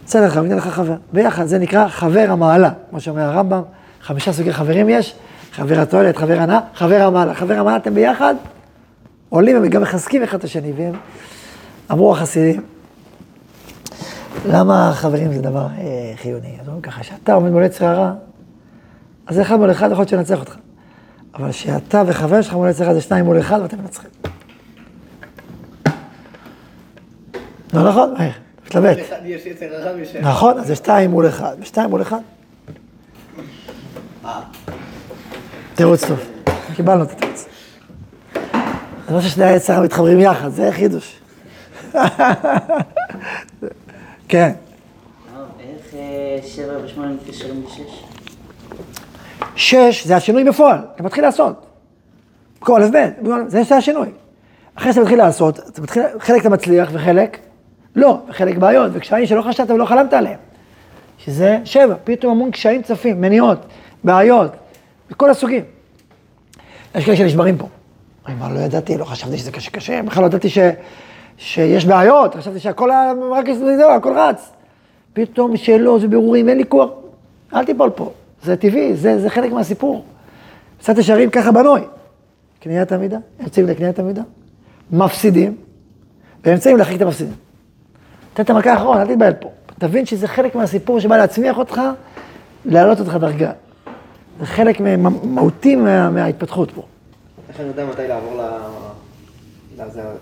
בסדר, 0.06 0.30
חבר, 0.30 0.42
ניתן 0.42 0.56
לך 0.56 0.68
חבר. 0.68 0.96
ביחד, 1.12 1.46
זה 1.46 1.58
נקרא 1.58 1.88
חבר 1.88 2.26
המעלה, 2.28 2.70
כמו 2.90 3.00
שאומר 3.00 3.22
הרמב"ם, 3.22 3.62
חמישה 4.02 4.32
סוגי 4.32 4.52
חברים 4.52 4.88
יש, 4.88 5.14
חבר 5.56 5.80
התועלת, 5.80 6.16
חבר 6.16 6.40
הנאה, 6.40 6.60
חבר 6.74 7.02
המעלה. 7.02 7.34
חבר 7.34 7.54
המעלה, 7.54 7.76
אתם 7.76 7.94
ביחד 7.94 8.34
עולים 9.28 9.56
וגם 9.62 9.82
מחזקים 9.82 10.22
אחד 10.22 10.38
את 10.38 10.44
השני, 10.44 10.72
והם 10.76 10.94
אמרו 11.92 12.12
החסידים, 12.12 12.62
למה 14.48 14.92
חברים 14.94 15.32
זה 15.32 15.42
דבר 15.42 15.66
אה, 15.78 16.12
חיוני? 16.16 16.56
אז 16.60 16.66
אומרים 16.66 16.82
ככה, 16.82 17.02
שאתה 17.02 17.34
עומד 17.34 17.50
מול 17.50 17.64
יצר 17.64 17.84
הרע, 17.86 18.12
אז 19.26 19.40
אחד 19.40 19.56
מול 19.56 19.70
אחד 19.70 19.86
יכול 19.90 20.00
להיות 20.00 20.08
שננצח 20.08 20.40
אותך. 20.40 20.56
אבל 21.34 21.52
שאתה 21.52 22.02
וחבר 22.06 22.42
שלך 22.42 22.54
מול 22.54 22.68
יצר 22.68 22.84
הרע 22.84 22.94
זה 22.94 23.00
שניים 23.00 23.24
מול 23.24 23.40
אחד 23.40 23.60
ואתם 23.62 23.78
מנצחים. 23.78 24.10
לא 27.74 27.88
נכון? 27.88 28.14
איך? 28.20 28.38
מתלבט. 28.66 28.96
הרע 29.72 29.96
ויש... 29.96 30.16
נכון, 30.16 30.58
אז 30.58 30.66
זה 30.66 30.76
שתיים 30.76 31.10
מול 31.10 31.28
אחד, 31.28 31.56
ושתיים 31.60 31.90
מול 31.90 32.02
אחד. 32.02 32.20
תירוץ 35.76 36.04
טוב, 36.04 36.18
קיבלנו 36.76 37.02
את 37.02 37.10
התירוץ. 37.10 37.48
זה 39.08 39.14
לא 39.14 39.20
ששני 39.20 39.44
היצר 39.44 39.80
מתחברים 39.80 40.20
יחד, 40.20 40.48
זה 40.48 40.72
חידוש. 40.72 41.20
כן. 44.28 44.52
איך 45.60 45.94
אה, 45.94 46.38
שבע 46.46 46.72
ושמונה 46.84 47.12
מתקשרים 47.12 47.62
לשש? 47.66 48.04
שש 49.56 50.06
זה 50.06 50.16
השינוי 50.16 50.44
בפועל, 50.44 50.78
אתה 50.94 51.02
מתחיל 51.02 51.24
לעשות. 51.24 51.66
כל 52.58 52.82
א' 52.82 52.86
ב', 52.86 53.08
זה 53.46 53.62
זה 53.62 53.76
השינוי. 53.76 54.08
אחרי 54.74 54.92
שאתה 54.92 55.02
מתחיל 55.02 55.18
לעשות, 55.18 55.58
אתה 55.58 55.82
מתחיל, 55.82 56.02
חלק 56.18 56.40
אתה 56.40 56.48
מצליח 56.48 56.88
וחלק 56.92 57.38
לא, 57.96 58.20
וחלק 58.28 58.56
בעיות, 58.56 58.90
וקשיים 58.94 59.26
שלא 59.26 59.42
חשבת 59.42 59.70
ולא 59.70 59.84
חלמת 59.84 60.12
עליהם. 60.12 60.38
שזה 61.18 61.58
שבע, 61.64 61.94
פתאום 62.04 62.32
המון 62.32 62.50
קשיים 62.50 62.82
צפים, 62.82 63.20
מניעות, 63.20 63.58
בעיות, 64.04 64.50
מכל 65.10 65.30
הסוגים. 65.30 65.64
יש 66.94 67.04
כאלה 67.04 67.16
שנשברים 67.16 67.58
פה. 67.58 67.68
אני 68.26 68.34
אומר, 68.34 68.54
לא 68.54 68.58
ידעתי, 68.58 68.98
לא 68.98 69.04
חשבתי 69.04 69.38
שזה 69.38 69.52
קשה 69.52 69.70
קשה, 69.70 70.02
בכלל 70.02 70.22
לא 70.22 70.26
ידעתי 70.26 70.48
ש, 70.48 70.58
שיש 71.36 71.84
בעיות, 71.84 72.34
חשבתי 72.34 72.60
שהכל 72.60 72.90
רק 73.32 73.46
זהו, 73.52 73.90
הכל 73.90 74.18
רץ. 74.18 74.52
פתאום 75.12 75.56
שאלות 75.56 76.04
ובירורים, 76.04 76.48
אין 76.48 76.58
לי 76.58 76.64
כוח. 76.68 76.90
אל 77.54 77.64
תיפול 77.64 77.90
פה, 77.90 78.12
זה 78.42 78.56
טבעי, 78.56 78.96
זה, 78.96 79.18
זה 79.18 79.30
חלק 79.30 79.52
מהסיפור. 79.52 80.04
קצת 80.78 80.98
ישרים 80.98 81.30
ככה 81.30 81.52
בנוי. 81.52 81.80
קניית 82.60 82.92
המידה, 82.92 83.18
יוצאים 83.40 83.66
לקניית 83.66 83.98
המידה, 83.98 84.22
מפסידים, 84.90 85.56
ואמצעים 86.44 86.76
להרחיק 86.76 86.96
את 86.96 87.02
המפסידים. 87.02 87.34
תן 88.34 88.42
את 88.42 88.50
המכה 88.50 88.72
האחרונה, 88.72 89.02
אל 89.02 89.06
תתבהל 89.06 89.32
פה. 89.32 89.50
תבין 89.78 90.06
שזה 90.06 90.28
חלק 90.28 90.54
מהסיפור 90.54 91.00
שבא 91.00 91.16
להצמיח 91.16 91.58
אותך, 91.58 91.80
להעלות 92.64 93.00
אותך 93.00 93.14
דרגה. 93.14 93.52
זה 94.40 94.46
חלק 94.46 94.80
מהותי 95.22 95.76
מה, 95.76 96.10
מההתפתחות 96.10 96.70
פה. 96.70 96.82
איך 97.48 97.60
אני 97.60 97.68
יודע 97.68 97.86
מתי 97.86 98.08
לעבור 98.08 98.42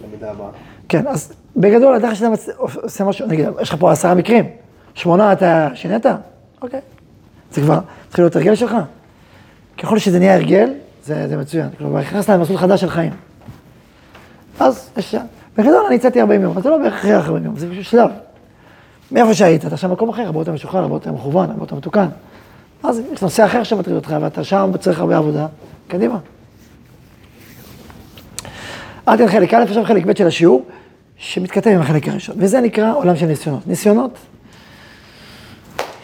למידה 0.05 0.31
הבאה? 0.31 0.49
כן, 0.89 1.07
אז 1.07 1.33
בגדול, 1.57 1.97
אתה 1.97 2.15
שאתה 2.15 2.29
מצ... 2.29 2.49
עושה 2.57 3.05
משהו, 3.05 3.27
נגיד, 3.27 3.49
יש 3.61 3.69
לך 3.69 3.77
פה 3.79 3.93
עשרה 3.93 4.15
מקרים, 4.15 4.45
שמונה 4.95 5.33
אתה 5.33 5.69
שינית? 5.75 6.07
אוקיי. 6.63 6.81
זה 7.53 7.61
כבר 7.61 7.79
התחיל 8.09 8.25
להיות 8.25 8.37
הרגל 8.37 8.55
שלך. 8.55 8.77
ככל 9.79 9.99
שזה 9.99 10.19
נהיה 10.19 10.35
הרגל, 10.35 10.71
זה, 11.05 11.29
זה 11.29 11.37
מצוין. 11.37 11.69
כלומר, 11.79 12.01
נכנסת 12.01 12.31
למסלול 12.31 12.59
חדש 12.59 12.81
של 12.81 12.91
חיים. 12.91 13.13
אז 14.61 14.91
יש... 14.97 15.15
בגדול 15.57 15.85
אני 15.87 15.97
הצעתי 15.97 16.21
40 16.21 16.43
יום, 16.43 16.53
אבל 16.53 16.63
זה 16.63 16.71
לא 16.71 16.79
בערך 16.79 16.95
אחרי 16.95 17.15
40 17.15 17.45
יום, 17.45 17.57
זה 17.57 17.71
פשוט 17.71 17.85
שלב. 17.85 18.11
מאיפה 19.13 19.35
שהיית, 19.35 19.67
אתה 19.67 19.77
שם 19.77 19.89
במקום 19.89 20.09
אחר, 20.09 20.23
הרבה 20.23 20.41
יותר 20.41 20.53
משוחרר, 20.53 20.83
הרבה 20.83 20.95
יותר 20.95 21.13
מכוון, 21.13 21.51
הרבה 21.51 21.63
יותר 21.63 21.77
מתוקן. 21.77 22.07
אז 22.85 23.03
יש 23.13 23.23
נושא 23.23 23.45
אחר 23.45 23.63
שמטריד 23.63 23.97
אותך, 23.97 24.17
ואתה 24.21 24.45
שם 24.45 24.71
צריך 24.81 25.01
הרבה 25.01 25.17
עבודה, 25.17 25.47
קדימה. 25.89 26.19
עד 29.07 29.19
כאן 29.19 29.29
חלק 29.29 29.55
א', 29.55 29.63
עכשיו 29.63 29.85
חלק 29.85 30.07
ב' 30.07 30.17
של 30.17 30.27
השיעור, 30.27 30.65
שמתכתב 31.17 31.71
עם 31.71 31.81
החלק 31.81 32.09
הראשון, 32.09 32.37
וזה 32.39 32.61
נקרא 32.61 32.95
עולם 32.95 33.17
של 33.17 33.27
ניסיונות. 33.27 33.67
ניסיונות, 33.67 34.19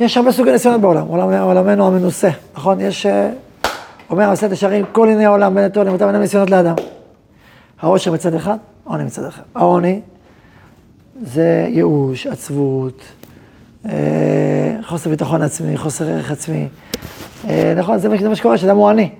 יש 0.00 0.16
הרבה 0.16 0.32
סוגי 0.32 0.52
ניסיונות 0.52 0.80
בעולם, 0.80 1.06
עולם, 1.06 1.32
עולמנו 1.32 1.86
המנוסה, 1.86 2.30
נכון? 2.54 2.80
יש, 2.80 3.06
אה, 3.06 3.30
אומר 4.10 4.24
המסעד 4.24 4.52
השערים, 4.52 4.84
כל 4.92 5.08
עיני 5.08 5.24
העולם 5.24 5.54
בין 5.54 5.64
התור 5.64 5.82
למותם 5.82 6.06
אינם 6.06 6.20
ניסיונות 6.20 6.50
לאדם. 6.50 6.74
העושר 7.80 8.12
מצד 8.12 8.34
אחד, 8.34 8.56
עוני 8.84 9.04
מצד 9.04 9.24
אחד. 9.24 9.42
העוני 9.54 10.00
זה 11.22 11.66
ייאוש, 11.68 12.26
עצבות, 12.26 13.02
חוסר 14.82 15.10
ביטחון 15.10 15.42
עצמי, 15.42 15.76
חוסר 15.76 16.08
ערך 16.08 16.30
עצמי. 16.30 16.68
אה, 17.48 17.74
נכון, 17.76 17.98
זה 17.98 18.28
מה 18.28 18.36
שקורה, 18.36 18.58
שאדם 18.58 18.76
הוא 18.76 18.88
עני. 18.88 19.10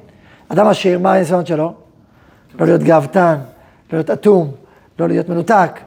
אדם 0.49 0.67
עשיר, 0.67 0.99
מה 0.99 1.15
הניסיון 1.15 1.47
שלו? 1.47 1.73
לא 2.59 2.67
להיות 2.67 2.83
גאוותן, 2.83 3.39
לא 3.93 3.99
להיות 3.99 4.11
אטום, 4.11 4.51
לא 4.99 5.09
להיות 5.09 5.29
מנותק, 5.29 5.81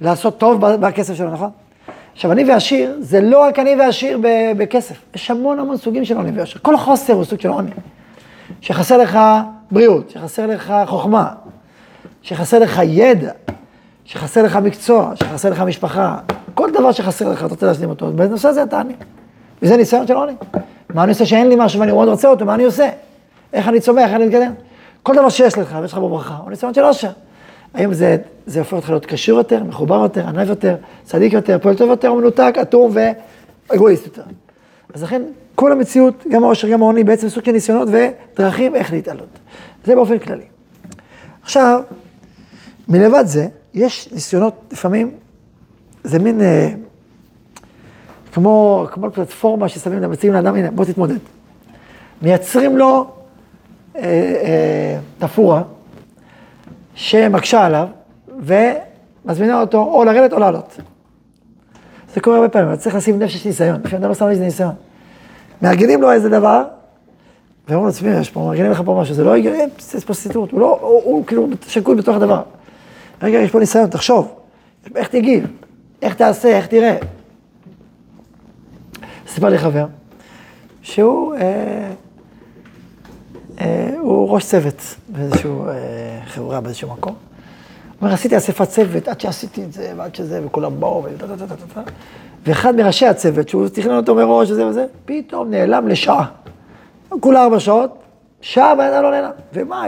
לעשות 0.00 0.38
טוב 0.38 0.66
בכסף 0.66 1.14
שלו, 1.14 1.30
נכון? 1.30 1.50
עכשיו, 2.12 2.32
עני 2.32 2.52
ועשיר, 2.52 2.96
זה 3.00 3.20
לא 3.20 3.38
רק 3.38 3.58
עני 3.58 3.76
ועשיר 3.78 4.18
בכסף, 4.56 4.96
יש 5.14 5.30
המון 5.30 5.58
המון 5.58 5.76
סוגים 5.76 6.04
של 6.04 6.18
עני 6.18 6.38
ועשיר. 6.38 6.60
כל 6.62 6.76
חוסר 6.76 7.12
הוא 7.12 7.24
סוג 7.24 7.40
של 7.40 7.48
עוני. 7.48 7.70
שחסר 8.60 8.98
לך 8.98 9.18
בריאות, 9.70 10.10
שחסר 10.10 10.46
לך 10.46 10.74
חוכמה, 10.86 11.28
שחסר 12.22 12.58
לך 12.58 12.80
ידע, 12.84 13.32
שחסר 14.04 14.42
לך 14.42 14.56
מקצוע, 14.56 15.12
שחסר 15.14 15.50
לך 15.50 15.60
משפחה, 15.60 16.18
כל 16.54 16.70
דבר 16.70 16.92
שחסר 16.92 17.28
לך, 17.28 17.38
אתה 17.38 17.46
רוצה 17.46 17.66
להשלים 17.66 17.90
אותו, 17.90 18.12
בנושא 18.12 18.48
הזה 18.48 18.62
אתה 18.62 18.80
עני. 18.80 18.94
וזה 19.62 19.76
ניסיון 19.76 20.06
של 20.06 20.14
עוני. 20.14 20.32
מה 20.94 21.02
אני 21.02 21.10
עושה 21.10 21.26
שאין 21.26 21.48
לי 21.48 21.56
משהו 21.58 21.80
ואני 21.80 21.92
מאוד 21.92 22.08
רוצה 22.08 22.28
אותו, 22.28 22.44
מה 22.44 22.54
אני 22.54 22.64
עושה? 22.64 22.88
איך 23.52 23.68
אני 23.68 23.80
צומח, 23.80 24.04
איך 24.04 24.14
אני 24.14 24.26
מתקדם? 24.26 24.52
כל 25.02 25.14
דבר 25.14 25.28
שיש 25.28 25.58
לך 25.58 25.78
ויש 25.82 25.92
לך 25.92 25.98
בו 25.98 26.08
ברכה, 26.08 26.36
הוא 26.36 26.50
ניסיון 26.50 26.74
של 26.74 26.84
עושר. 26.84 27.10
האם 27.74 27.94
זה, 27.94 28.16
זה 28.46 28.58
הופך 28.58 28.72
אותך 28.72 28.88
להיות 28.88 29.06
קשור 29.06 29.38
יותר, 29.38 29.64
מחובר 29.64 30.02
יותר, 30.02 30.28
ענב 30.28 30.48
יותר, 30.48 30.76
צדיק 31.04 31.32
יותר, 31.32 31.58
פועל 31.58 31.76
טוב 31.76 31.90
יותר, 31.90 32.14
מנותק, 32.14 32.54
אטום 32.62 32.92
ואגואיסט 33.70 34.06
יותר. 34.06 34.22
אז 34.94 35.02
לכן 35.02 35.22
כל 35.54 35.72
המציאות, 35.72 36.24
גם 36.30 36.44
העושר, 36.44 36.68
גם 36.68 36.82
העוני, 36.82 37.04
בעצם 37.04 37.28
סוג 37.28 37.44
של 37.44 37.52
ניסיונות 37.52 37.88
ודרכים 37.92 38.74
איך 38.74 38.92
להתעלות. 38.92 39.38
זה 39.84 39.94
באופן 39.94 40.18
כללי. 40.18 40.44
עכשיו, 41.42 41.80
מלבד 42.88 43.24
זה, 43.26 43.48
יש 43.74 44.08
ניסיונות, 44.12 44.54
לפעמים, 44.72 45.10
זה 46.04 46.18
מין, 46.18 46.40
אה, 46.40 46.70
כמו, 48.32 48.86
כמו 48.92 49.10
פלטפורמה 49.10 49.68
ששמים, 49.68 50.10
מציעים 50.10 50.34
לאדם, 50.34 50.54
הנה, 50.54 50.70
בוא 50.70 50.84
תתמודד. 50.84 51.18
מייצרים 52.22 52.76
לו 52.76 53.06
אה, 53.96 54.02
אה, 54.02 54.98
תפורה 55.18 55.62
שמקשה 56.94 57.64
עליו, 57.66 57.88
ומזמינה 58.38 59.60
אותו 59.60 59.82
או 59.82 60.04
לרדת 60.04 60.32
או 60.32 60.38
לעלות. 60.38 60.76
זה 62.14 62.20
קורה 62.20 62.36
הרבה 62.36 62.48
פעמים, 62.48 62.68
אבל 62.68 62.76
צריך 62.76 62.94
לשים 62.94 63.20
לב 63.20 63.28
שיש 63.28 63.46
ניסיון, 63.46 63.80
לפעמים 63.84 63.98
אתה 63.98 64.08
לא 64.08 64.14
שם 64.14 64.28
איזה 64.28 64.44
ניסיון. 64.44 64.74
מארגנים 65.62 66.02
לו 66.02 66.12
איזה 66.12 66.28
דבר, 66.28 66.64
ואומרים 67.68 67.86
לו, 67.86 67.92
תשמעי, 67.92 68.20
יש 68.20 68.30
פה, 68.30 68.40
מארגנים 68.40 68.70
לך 68.70 68.82
פה 68.84 68.98
משהו, 69.00 69.14
זה 69.14 69.24
לא 69.24 69.36
הגיוני, 69.36 69.62
יש 69.94 70.04
פה 70.04 70.14
סיטוט, 70.14 70.52
הוא 70.52 70.60
לא, 70.60 70.78
הוא, 70.80 71.02
הוא 71.04 71.26
כאילו 71.26 71.48
שקול 71.66 71.96
בתוך 71.96 72.16
הדבר. 72.16 72.42
רגע, 73.22 73.38
יש 73.38 73.50
פה 73.50 73.58
ניסיון, 73.58 73.90
תחשוב, 73.90 74.34
איך 74.96 75.08
תגיב, 75.08 75.46
איך 76.02 76.14
תעשה, 76.14 76.48
איך 76.48 76.66
תראה. 76.66 76.96
סיפר 79.28 79.48
לי 79.48 79.58
חבר, 79.58 79.86
שהוא, 80.82 81.34
אה, 81.34 81.90
אה, 83.60 83.94
הוא 83.98 84.28
ראש 84.28 84.46
צוות 84.46 84.82
באיזשהו 85.08 85.68
אה, 85.68 85.74
חברה 86.26 86.60
באיזשהו 86.60 86.92
מקום. 86.92 87.12
הוא 87.12 88.02
אומר, 88.02 88.14
עשיתי 88.14 88.36
אספת 88.36 88.68
צוות, 88.68 89.08
עד 89.08 89.20
שעשיתי 89.20 89.64
את 89.64 89.72
זה, 89.72 89.92
ועד 89.96 90.14
שזה, 90.14 90.40
וכולם 90.46 90.80
באו, 90.80 91.06
ואחד 92.46 92.76
מראשי 92.76 93.06
הצוות, 93.06 93.48
שהוא 93.48 93.68
תכנן 93.68 93.96
אותו 93.96 94.14
מראש, 94.14 94.50
וזה 94.50 94.66
וזה, 94.66 94.86
פתאום 95.04 95.50
נעלם 95.50 95.88
לשעה. 95.88 96.26
כולה 97.20 97.44
ארבע 97.44 97.60
שעות, 97.60 98.02
שעה 98.40 98.74
בן 98.74 98.84
אדם 98.84 99.02
לא 99.02 99.10
נעלם. 99.10 99.30
ומה? 99.52 99.86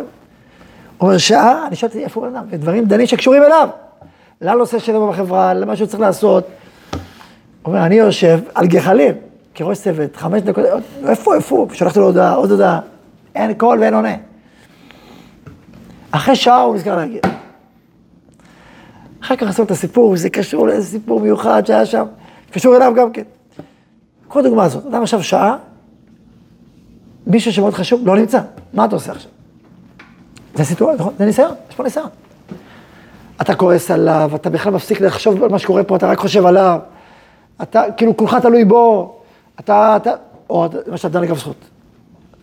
הוא 1.02 1.08
אומר, 1.08 1.18
שעה, 1.18 1.66
אני 1.66 1.76
שואלתי 1.76 2.04
איפה 2.04 2.20
בן 2.20 2.36
אדם? 2.36 2.44
ודברים 2.50 2.84
דנים 2.84 3.06
שקשורים 3.06 3.42
אליו. 3.42 3.68
לנושא 4.40 4.78
שלו 4.78 5.08
בחברה, 5.08 5.54
למה 5.54 5.76
שהוא 5.76 5.86
צריך 5.86 6.00
לעשות. 6.00 6.46
הוא 6.92 7.00
אומר, 7.64 7.86
אני 7.86 7.94
יושב 7.94 8.40
על 8.54 8.66
גחלים, 8.66 9.14
כראש 9.54 9.78
צוות, 9.78 10.16
חמש 10.16 10.42
דקות, 10.42 10.64
איפה, 11.08 11.34
איפה 11.34 11.56
הוא? 11.56 11.68
שלחתי 11.72 11.98
לו 11.98 12.06
הודעה, 12.06 12.34
עוד 12.34 12.50
הודעה. 12.50 12.80
אין 13.34 13.54
קול 13.54 13.80
ואין 13.80 13.94
עונה. 13.94 14.14
אחרי 16.10 16.36
שעה 16.36 16.60
הוא 16.60 16.74
נזכר 16.74 16.96
להגיע. 16.96 17.20
אחר 19.22 19.36
כך 19.36 19.48
עשו 19.48 19.62
את 19.62 19.70
הסיפור, 19.70 20.16
זה 20.16 20.30
קשור 20.30 20.66
לאיזה 20.66 20.86
סיפור 20.86 21.20
מיוחד 21.20 21.66
שהיה 21.66 21.86
שם, 21.86 22.04
קשור 22.50 22.76
אליו 22.76 22.92
גם 22.96 23.12
כן. 23.12 23.24
קחו 24.28 24.42
דוגמה 24.42 24.64
הזאת, 24.64 24.86
אדם 24.86 25.02
עכשיו 25.02 25.22
שעה, 25.22 25.56
מישהו 27.26 27.52
שמאוד 27.52 27.74
חשוב 27.74 28.06
לא 28.06 28.16
נמצא, 28.16 28.40
מה 28.72 28.84
אתה 28.84 28.94
עושה 28.94 29.12
עכשיו? 29.12 29.31
זה 30.54 30.64
סיטואציה, 30.64 31.00
נכון? 31.00 31.14
זה 31.18 31.24
ניסיון, 31.24 31.54
יש 31.70 31.74
פה 31.74 31.82
ניסיון. 31.82 32.08
אתה 33.40 33.54
כועס 33.54 33.90
עליו, 33.90 34.30
אתה 34.34 34.50
בכלל 34.50 34.72
מפסיק 34.72 35.00
לחשוב 35.00 35.42
על 35.42 35.50
מה 35.50 35.58
שקורה 35.58 35.84
פה, 35.84 35.96
אתה 35.96 36.06
רק 36.06 36.18
חושב 36.18 36.46
עליו, 36.46 36.78
אתה, 37.62 37.82
כאילו, 37.96 38.16
כולך 38.16 38.34
תלוי 38.34 38.64
בו, 38.64 39.16
אתה, 39.60 39.96
אתה, 39.96 40.10
או 40.50 40.66
למשל, 40.86 41.08
דן 41.08 41.20
לגב 41.20 41.38
זכות. 41.38 41.56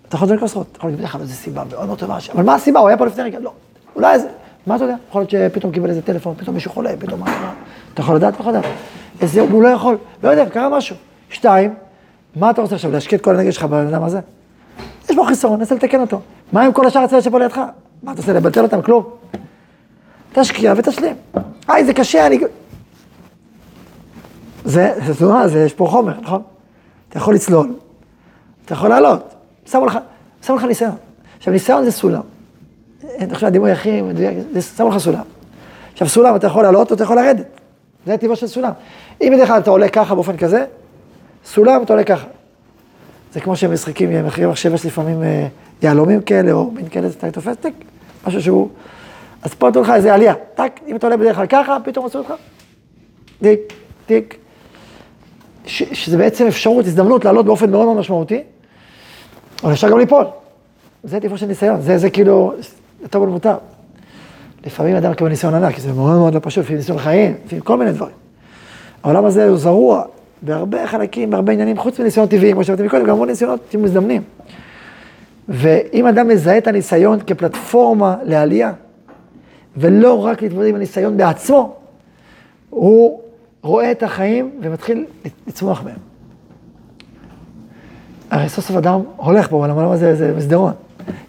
אתה 0.08 0.16
יכול 0.16 0.28
לדבר 0.28 0.46
אתה 0.46 0.78
יכול 0.78 0.90
להגיד 0.90 1.06
לך 1.06 1.18
איזה 1.22 1.34
סיבה 1.34 1.64
מאוד 1.72 1.88
מאוד 1.88 2.00
טובה, 2.00 2.18
אבל 2.34 2.44
מה 2.44 2.56
הסיבה? 2.56 2.80
הוא 2.80 2.88
היה 2.88 2.98
פה 2.98 3.06
לפני 3.06 3.24
רגע, 3.24 3.40
לא. 3.40 3.52
אולי 3.96 4.14
איזה, 4.14 4.28
מה 4.68 4.76
אתה 4.76 4.84
יודע? 4.84 4.96
יכול 5.10 5.22
להיות 5.22 5.30
שפתאום 5.30 5.72
קיבל 5.72 5.90
איזה 5.90 6.02
טלפון, 6.02 6.36
פתאום 6.38 6.56
מישהו 6.56 6.72
חולה, 6.72 6.90
פתאום 7.00 7.20
מה? 7.20 7.54
אתה 7.94 8.02
יכול 8.02 8.16
לדעת? 8.16 8.34
אתה 8.34 8.42
יכול 8.42 8.54
לדעת. 8.54 8.66
איזה, 9.22 9.42
הוא 9.42 9.64
לא 9.64 9.68
יכול, 9.68 9.98
לא 10.24 10.30
יודע, 10.30 10.50
קרה 10.50 10.70
משהו. 10.70 10.96
שתיים, 11.30 11.74
מה 12.36 12.50
אתה 12.50 12.62
רוצה 12.62 12.76
עכשיו, 12.76 12.92
להשקיע 12.92 13.18
את 13.18 13.24
כל 13.24 13.36
הנגד 13.36 13.52
שלך 13.52 13.64
בבן 13.64 13.88
אדם 13.88 14.04
הזה? 14.04 14.20
יש 15.10 15.16
בו 15.16 15.24
חיסרון, 15.24 15.60
ננסה 15.60 15.76
לתקן 15.76 16.02
אותו. 16.02 16.20
מה 16.52 16.62
עם 16.62 16.74
כל 16.74 16.88
השאר 16.88 17.02
הצוות 17.02 17.24
שפה 17.24 17.40
לידך? 17.40 17.62
מה 18.04 18.12
אתה 18.12 18.22
עושה, 18.22 18.34
לבטל 18.34 18.64
אותם? 18.64 18.82
כלום. 18.82 19.04
תשקיע 20.34 20.74
ותשלים. 20.78 21.16
היי, 21.68 21.86
זה 21.86 21.94
קשה, 21.94 22.28
אני... 22.28 22.40
זה, 24.66 24.94
זה 25.06 25.16
תנועה, 25.16 25.48
זה, 25.48 25.60
יש 25.60 25.74
פה 25.74 25.88
חומר, 25.88 26.20
נכון? 26.22 26.42
אתה 27.10 27.18
יכול 27.18 27.36
לצלול, 27.36 27.74
אתה 28.66 28.74
יכול 28.74 28.90
לעלות, 28.90 29.34
שמו 29.66 29.86
לך, 29.86 30.00
שמו 30.46 30.56
לך 30.56 30.64
ניסיון. 30.64 30.96
עכשיו, 31.38 31.54
ניסיון 31.54 31.86
זה 31.86 31.92
סולם. 31.92 32.22
אין 33.04 33.32
עכשיו 33.32 33.48
הדימוי 33.48 33.72
הכי 33.72 34.02
מדויק, 34.02 34.38
זה 34.54 34.62
שמו 34.62 34.90
לך 34.90 34.98
סולם. 34.98 35.24
עכשיו, 35.92 36.10
סולם 36.10 36.36
אתה 36.36 36.48
יכול 36.48 36.64
לעלות 36.64 36.92
או 36.92 36.96
אתה 36.96 37.04
יכול 37.04 37.16
לרדת. 37.16 37.46
זה 38.06 38.18
טבעו 38.18 38.36
של 38.36 38.48
סולם. 38.48 38.72
אם 39.22 39.34
בדרך 39.36 39.48
כלל 39.48 39.60
אתה 39.60 39.70
עולה 39.70 39.90
ככה 39.90 40.16
באופן 40.16 40.38
כזה, 40.38 40.66
סולם 41.46 41.84
אתה 41.84 41.94
עולה 41.94 42.04
ככה. 42.04 42.28
זה 43.34 43.40
כמו 43.40 43.56
שהם 43.56 43.74
משחקים, 43.74 44.26
מחירי 44.26 44.48
מחשב 44.48 44.74
יש 44.74 44.86
לפעמים 44.86 45.24
אה, 45.24 45.48
יהלומים 45.82 46.22
כאלה, 46.22 46.52
או 46.52 46.72
מין 46.72 46.90
כאלה, 46.90 47.08
אתה 47.08 47.32
תופס 47.32 47.56
טק, 47.56 47.74
משהו 48.28 48.42
שהוא... 48.42 48.70
אז 49.42 49.54
פה 49.54 49.70
נתנו 49.70 49.82
לך 49.82 49.90
איזה 49.90 50.14
עלייה, 50.14 50.34
טק, 50.56 50.72
אם 50.88 50.96
אתה 50.96 51.08
עולה 51.08 51.18
בדרך 51.18 51.36
כלל 51.36 51.46
ככה, 51.46 51.78
פתאום 51.84 52.06
עשו 52.06 52.18
אותך, 52.18 52.34
טיק, 53.42 53.60
טיק. 54.06 54.36
שזה 55.66 56.18
בעצם 56.18 56.48
אפשרות, 56.48 56.86
הזדמנות 56.86 57.26
לעלות 57.26 57.46
באופן 57.46 57.72
מאוד 57.72 57.86
מאוד 57.86 57.98
משמעותי, 57.98 58.44
אבל 59.64 59.74
אפשר 59.74 59.90
גם 59.90 59.98
ליפול. 59.98 60.26
זה 61.04 61.20
טיבו 61.20 61.38
של 61.38 61.46
ניסיון, 61.46 61.82
זה, 61.82 61.98
זה 61.98 62.10
כאילו, 62.10 62.54
טוב 63.10 63.24
ומותר. 63.24 63.56
לפעמים 64.66 64.96
אדם 64.96 65.12
מקבל 65.12 65.30
ניסיון 65.30 65.54
ענק, 65.54 65.76
כי 65.76 65.82
זה 65.82 65.94
מאוד 65.94 66.18
מאוד 66.18 66.34
לא 66.34 66.40
פשוט, 66.44 66.64
לפעמים 66.64 66.78
ניסיון 66.78 66.98
חיים, 66.98 67.36
לפעמים 67.46 67.64
כל 67.64 67.78
מיני 67.78 67.92
דברים. 67.92 68.16
העולם 69.04 69.26
הזה 69.26 69.50
הוא 69.50 69.58
זרוע 69.58 70.04
בהרבה 70.42 70.88
חלקים, 70.88 71.30
בהרבה 71.30 71.54
עניינים, 71.54 71.78
חוץ 71.78 72.00
מניסיונות 72.00 72.30
טבעיים, 72.30 72.54
כמו 72.54 72.64
שאמרתי 72.64 72.84
מקודם, 72.84 73.06
גם 73.06 73.10
המון 73.10 73.28
ניסיונות 73.28 73.76
מזדמנים. 73.76 74.22
ואם 75.50 76.08
אדם 76.08 76.28
מזהה 76.28 76.58
את 76.58 76.68
הניסיון 76.68 77.20
כפלטפורמה 77.28 78.16
לעלייה, 78.24 78.74
ולא 79.78 80.26
רק 80.26 80.42
להתמודד 80.42 80.68
עם 80.68 80.76
הניסיון 80.76 81.18
בעצמו, 81.18 81.76
הוא 82.70 83.22
רואה 83.62 83.92
את 83.92 84.04
החיים 84.04 84.52
ומתחיל 84.62 85.06
לצמוח 85.48 85.84
מהם. 85.84 85.98
הרי 88.32 88.50
סוף 88.50 88.66
סוף 88.66 88.78
אדם 88.78 89.02
הולך 89.16 89.52
בעולם, 89.52 89.78
העולם 89.78 89.92
הזה 89.92 90.16
זה 90.16 90.34
מסדרון. 90.38 90.74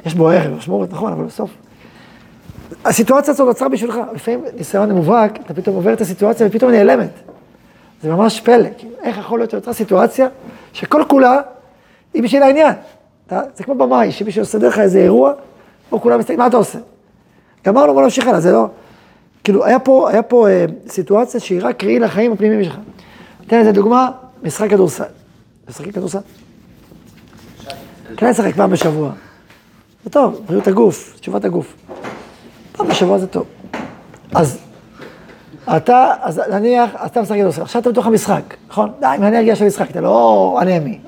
יש 0.06 0.14
בו 0.14 0.28
ערך, 0.28 0.46
משמעות, 0.56 0.92
נכון, 0.92 1.12
אבל 1.12 1.24
בסוף... 1.24 1.50
הסיטואציה 2.84 3.34
הזאת 3.34 3.46
נוצרה 3.46 3.68
בשבילך. 3.68 3.96
לפעמים 4.14 4.44
ניסיון 4.56 4.92
מובהק, 4.92 5.38
אתה 5.40 5.54
פתאום 5.54 5.76
עובר 5.76 5.92
את 5.92 6.00
הסיטואציה 6.00 6.46
ופתאום 6.46 6.70
נעלמת. 6.70 7.29
זה 8.02 8.10
ממש 8.10 8.40
פלא, 8.40 8.68
כאילו, 8.78 8.94
איך 9.02 9.18
יכול 9.18 9.38
להיות 9.38 9.50
שנוצרה 9.50 9.74
סיטואציה 9.74 10.28
שכל 10.72 11.02
כולה 11.08 11.40
היא 12.14 12.22
בשביל 12.22 12.42
העניין. 12.42 12.74
אתה, 13.26 13.40
זה 13.54 13.64
כמו 13.64 13.74
במאי, 13.74 14.12
שמישהו 14.12 14.42
יסדר 14.42 14.68
לך 14.68 14.78
איזה 14.78 14.98
אירוע, 14.98 15.32
או 15.92 16.00
כולם 16.00 16.18
מסתכלים, 16.18 16.38
מה 16.38 16.46
אתה 16.46 16.56
עושה? 16.56 16.78
גמרנו, 17.66 17.94
בוא 17.94 18.02
נמשיך 18.02 18.26
הלאה, 18.26 18.40
זה 18.40 18.52
לא... 18.52 18.66
כאילו, 19.44 19.64
היה 19.64 19.78
פה, 19.78 20.10
היה 20.10 20.22
פה 20.22 20.48
אה, 20.48 20.64
סיטואציה 20.88 21.40
שהיא 21.40 21.60
רק 21.62 21.84
ראי 21.84 21.98
לחיים 21.98 22.32
הפנימיים 22.32 22.64
שלך. 22.64 22.76
אתן 23.46 23.60
לזה 23.60 23.72
דוגמה, 23.72 24.10
משחק 24.42 24.70
כדורסל. 24.70 25.04
משחקים 25.68 25.92
כדורסל? 25.92 26.18
כן, 28.16 28.30
לשחק 28.30 28.54
פעם 28.54 28.70
בשבוע. 28.70 29.10
זה 30.04 30.10
טוב, 30.10 30.42
בריאות 30.46 30.68
הגוף, 30.68 31.16
תשובת 31.20 31.44
הגוף. 31.44 31.74
פעם 32.72 32.88
בשבוע 32.88 33.18
זה 33.18 33.26
טוב. 33.26 33.46
אז 34.34 34.58
אתה, 35.76 36.12
אז 36.20 36.40
נניח, 36.50 36.90
אתה 37.06 37.22
משחק 37.22 37.36
כדורסל, 37.36 37.62
עכשיו 37.62 37.82
אתה 37.82 37.90
בתוך 37.90 38.06
המשחק, 38.06 38.42
נכון? 38.68 38.90
די, 39.00 39.06
עם 39.06 39.22
האנרגיה 39.22 39.56
של 39.56 39.64
המשחק, 39.64 39.90
אתה 39.90 40.00
לא 40.00 40.58
אנמי. 40.62 40.98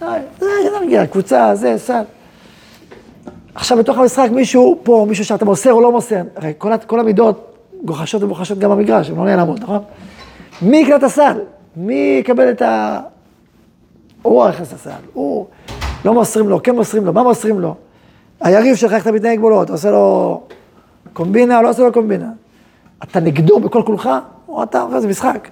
די, 0.00 0.06
זה 0.38 0.46
אנרגיה, 0.76 1.06
קבוצה, 1.06 1.54
זה, 1.54 1.78
סל. 1.78 2.02
עכשיו 3.54 3.78
בתוך 3.78 3.98
המשחק 3.98 4.28
מישהו 4.32 4.78
פה, 4.82 5.06
מישהו 5.08 5.24
שאתה 5.24 5.44
מוסר 5.44 5.72
או 5.72 5.80
לא 5.80 5.92
מוסר, 5.92 6.22
הרי 6.36 6.52
כל, 6.58 6.72
כל 6.86 7.00
המידות 7.00 7.56
גוחשות 7.84 8.22
ובוחשות 8.22 8.58
גם 8.58 8.70
במגרש, 8.70 9.10
הן 9.10 9.16
לא 9.16 9.24
נעלמות, 9.24 9.60
נכון? 9.60 9.82
מי 10.62 10.76
יקנה 10.76 10.96
את 10.96 11.02
הסל? 11.02 11.38
מי 11.76 12.16
יקבל 12.20 12.50
את 12.50 12.62
ה... 12.62 13.00
הוא 14.22 14.48
נכנס 14.48 14.72
לסל, 14.72 14.90
הוא... 15.12 15.46
לא 16.04 16.14
מוסרים 16.14 16.48
לו, 16.48 16.62
כן 16.62 16.74
מוסרים 16.74 17.06
לו, 17.06 17.12
מה 17.12 17.22
מוסרים 17.22 17.60
לו? 17.60 17.74
היריב 18.40 18.76
שלך, 18.76 18.92
איך 18.92 19.02
אתה 19.02 19.12
מתנהג 19.12 19.40
בו, 19.40 19.50
לא, 19.50 19.62
אתה 19.62 19.72
עושה 19.72 19.90
לו 19.90 20.40
קומבינה 21.12 21.58
או 21.58 21.62
לא 21.62 21.70
עושה 21.70 21.82
לו 21.82 21.92
קומבינה? 21.92 22.30
אתה 23.02 23.20
נגדו 23.20 23.60
בכל 23.60 23.82
כולך, 23.86 24.08
או 24.48 24.62
אתה 24.62 24.80
עובר 24.80 24.96
איזה 24.96 25.08
משחק. 25.08 25.48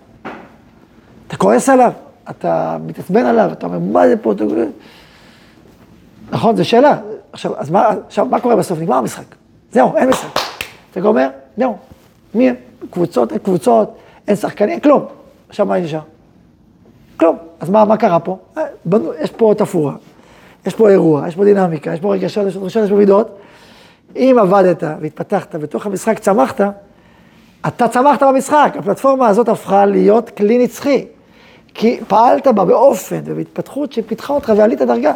אתה 1.27 1.37
כועס 1.37 1.69
עליו, 1.69 1.93
אתה 2.31 2.77
מתעצבן 2.87 3.27
עליו, 3.27 3.49
אתה 3.53 3.67
אומר, 3.67 3.79
מה 3.79 4.09
זה 4.09 4.17
פה? 4.17 4.35
נכון, 6.31 6.57
זו 6.57 6.65
שאלה. 6.65 6.99
עכשיו, 7.33 7.53
אז 7.57 7.71
מה, 7.71 7.89
עכשיו, 8.07 8.27
מה 8.27 8.41
קורה 8.41 8.57
בסוף? 8.57 8.79
נגמר 8.79 8.97
המשחק. 8.97 9.35
זהו, 9.73 9.97
אין 9.97 10.09
משחק. 10.09 10.39
אתה 10.91 11.01
אומר, 11.09 11.29
זהו, 11.57 11.77
מי? 12.35 12.51
קבוצות, 12.91 13.33
אין 13.33 13.39
קבוצות, 13.39 13.97
אין 14.29 14.37
שחקנים, 14.37 14.71
אין 14.71 14.81
כלום. 14.81 15.05
עכשיו 15.49 15.67
מה 15.67 15.79
נשאר? 15.79 16.01
כלום. 17.17 17.37
אז 17.61 17.71
מה, 17.71 17.85
מה 17.85 17.97
קרה 17.97 18.21
פה? 18.21 18.39
אה, 18.59 18.63
בנו, 18.85 19.13
יש 19.21 19.31
פה 19.31 19.55
תפאורה, 19.59 19.95
יש 20.67 20.75
פה 20.75 20.91
אירוע, 20.91 21.29
יש 21.29 21.37
פה 21.37 21.45
דינמיקה, 21.45 21.95
יש 21.95 22.01
פה 22.01 22.15
רגשות, 22.15 22.47
יש 22.47 22.91
פה 22.91 22.97
מידות. 22.97 23.39
אם 24.17 24.37
עבדת 24.41 24.83
והתפתחת 25.01 25.55
בתוך 25.55 25.87
המשחק, 25.87 26.19
צמחת, 26.19 26.61
אתה 27.67 27.89
צמחת 27.89 28.23
במשחק. 28.23 28.73
הפלטפורמה 28.79 29.29
הזאת 29.29 29.49
הפכה 29.49 29.87
להיות 29.87 30.31
כלי 30.31 30.59
נצחי. 30.59 31.07
כי 31.75 32.01
פעלת 32.09 32.47
בה 32.47 32.65
באופן 32.65 33.21
ובהתפתחות 33.25 33.93
שפיתחה 33.93 34.33
אותך 34.33 34.53
ועלית 34.57 34.83
דרגה. 34.83 35.13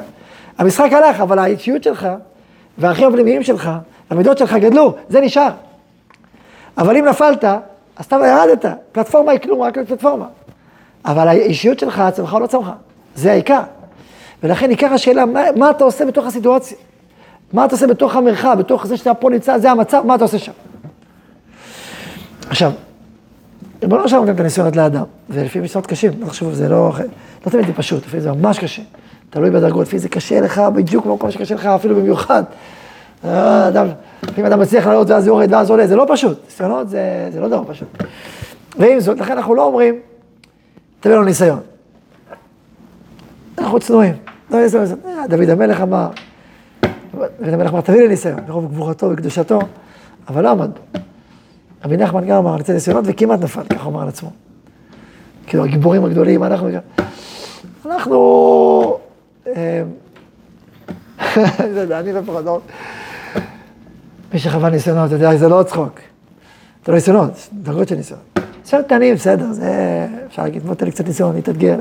המשחק 0.59 0.92
הלך, 0.92 1.20
אבל 1.20 1.38
האישיות 1.38 1.83
שלך, 1.83 2.09
והערכים 2.78 3.09
הפנימיים 3.09 3.42
שלך, 3.42 3.70
המידות 4.11 4.38
שלך 4.38 4.52
גדלו, 4.55 4.94
זה 5.09 5.20
נשאר. 5.20 5.50
אבל 6.78 6.96
אם 6.96 7.05
נפלת, 7.05 7.44
אז 7.96 8.05
אתה 8.05 8.16
ירדת, 8.16 8.64
פלטפורמה 8.92 9.33
היא 9.33 9.40
כלום, 9.40 9.62
רק 9.62 9.78
פלטפורמה. 9.78 10.26
אבל 11.05 11.28
האישיות 11.28 11.78
שלך 11.78 12.02
צמחה 12.12 12.37
או 12.37 12.40
לא 12.40 12.46
צמחה, 12.46 12.72
זה 13.14 13.33
העיקר. 13.33 13.61
ולכן 14.42 14.70
עיקר 14.70 14.92
השאלה, 14.92 15.26
מה, 15.26 15.40
מה 15.57 15.70
אתה 15.70 15.85
עושה 15.85 16.07
בתוך 16.07 16.26
הסיטואציה? 16.26 16.78
מה 17.52 17.64
אתה 17.64 17.74
עושה 17.74 17.87
בתוך 17.87 18.16
המרחב, 18.16 18.57
בתוך 18.59 18.87
זה 18.87 18.96
שאתה 18.96 19.14
פה 19.14 19.31
נמצא, 19.31 19.59
זה 19.59 19.70
המצב, 19.70 20.02
מה 20.07 20.14
אתה 20.14 20.24
עושה 20.24 20.38
שם? 20.38 20.52
עכשיו, 22.53 22.73
ריבונו 23.83 24.09
שלום 24.09 24.21
נותן 24.21 24.35
את 24.35 24.41
הניסיונות 24.41 24.77
לאדם, 24.77 25.05
ולפעמים 25.31 25.62
ניסיונות 25.62 25.87
קשים, 25.87 26.12
לא 26.21 26.27
תחשבו, 26.27 26.53
זה 26.53 26.69
לא, 26.69 26.93
לא 27.47 27.51
תמיד 27.51 27.67
זה 27.67 27.73
פשוט, 27.73 28.07
לפעמים 28.07 28.21
זה 28.21 28.33
ממש 28.33 28.59
קשה. 28.59 28.83
תלוי 29.31 29.51
בדרגות, 29.51 29.87
לפעמים 29.87 29.99
זה 29.99 30.09
קשה 30.09 30.41
לך 30.41 30.62
בדיוק 30.75 31.07
במקום 31.07 31.31
שקשה 31.31 31.55
לך, 31.55 31.67
אפילו 31.67 31.97
במיוחד. 31.97 32.43
אדם, 33.23 33.87
לפעמים 34.23 34.47
אדם 34.47 34.61
מצליח 34.61 34.87
לעלות 34.87 35.11
ואז 35.11 35.27
יורד 35.27 35.53
ואז 35.53 35.71
עולה, 35.71 35.87
זה 35.87 35.97
לא 35.97 36.07
פשוט. 36.09 36.38
ניסיונות 36.45 36.88
זה, 36.88 37.29
זה 37.33 37.41
לא 37.41 37.49
דבר 37.49 37.65
פשוט. 37.69 37.88
ועם 38.79 39.01
זאת, 39.01 39.21
לכן 39.21 39.33
אנחנו 39.33 39.55
לא 39.55 39.65
אומרים, 39.65 40.01
תביא 41.01 41.15
לנו 41.15 41.25
ניסיון. 41.25 41.61
אנחנו 43.59 43.81
צנועים. 43.81 44.15
לא 44.51 44.61
ניסיון, 44.61 44.85
אה, 45.07 45.27
דוד 45.29 45.49
המלך 45.49 45.81
אמר, 45.81 46.09
דוד 47.15 47.53
המלך 47.53 47.71
אמר, 47.71 47.81
תביא 47.81 48.01
לי 48.01 48.09
ניסיון, 48.09 48.41
ברוב 48.47 48.67
גבורתו 48.67 49.11
וקדושתו, 49.12 49.59
אבל 50.29 50.43
לא 50.43 50.51
עמד 50.51 50.71
בו. 50.71 51.01
רבי 51.85 51.97
נחמן 51.97 52.27
גם 52.27 52.37
אמר, 52.37 52.51
אני 52.51 52.59
רוצה 52.59 52.73
ניסיונות 52.73 53.05
וכמעט 53.07 53.40
נפל, 53.40 53.61
הוא 53.83 53.92
אמר 53.92 54.03
על 54.03 54.09
עצמו. 54.09 54.31
כאילו, 55.47 55.64
הגיבורים 55.64 56.05
הגדולים, 56.05 56.45
אנחנו... 56.45 56.68
אנחנו... 57.87 58.99
אה, 59.47 59.83
לא 61.75 61.81
יודע, 61.81 62.01
אני 62.01 62.18
ופחדות. 62.18 62.62
מי 64.33 64.38
שחווה 64.38 64.71
ניסיונות, 64.71 65.07
אתה 65.07 65.14
יודע, 65.14 65.37
זה 65.37 65.49
לא 65.49 65.62
צחוק. 65.62 66.01
זה 66.87 66.92
לא 66.92 66.95
ניסיונות, 66.95 67.49
דרגות 67.53 67.88
של 67.88 67.95
ניסיונות. 67.95 68.25
ניסיונות 68.61 68.87
קטנים, 68.87 69.14
בסדר, 69.14 69.53
זה... 69.53 70.07
אפשר 70.27 70.42
להגיד, 70.42 70.62
בוא 70.62 70.75
תן 70.75 70.85
לי 70.85 70.90
קצת 70.90 71.07
ניסיון, 71.07 71.40
תתגר. 71.40 71.77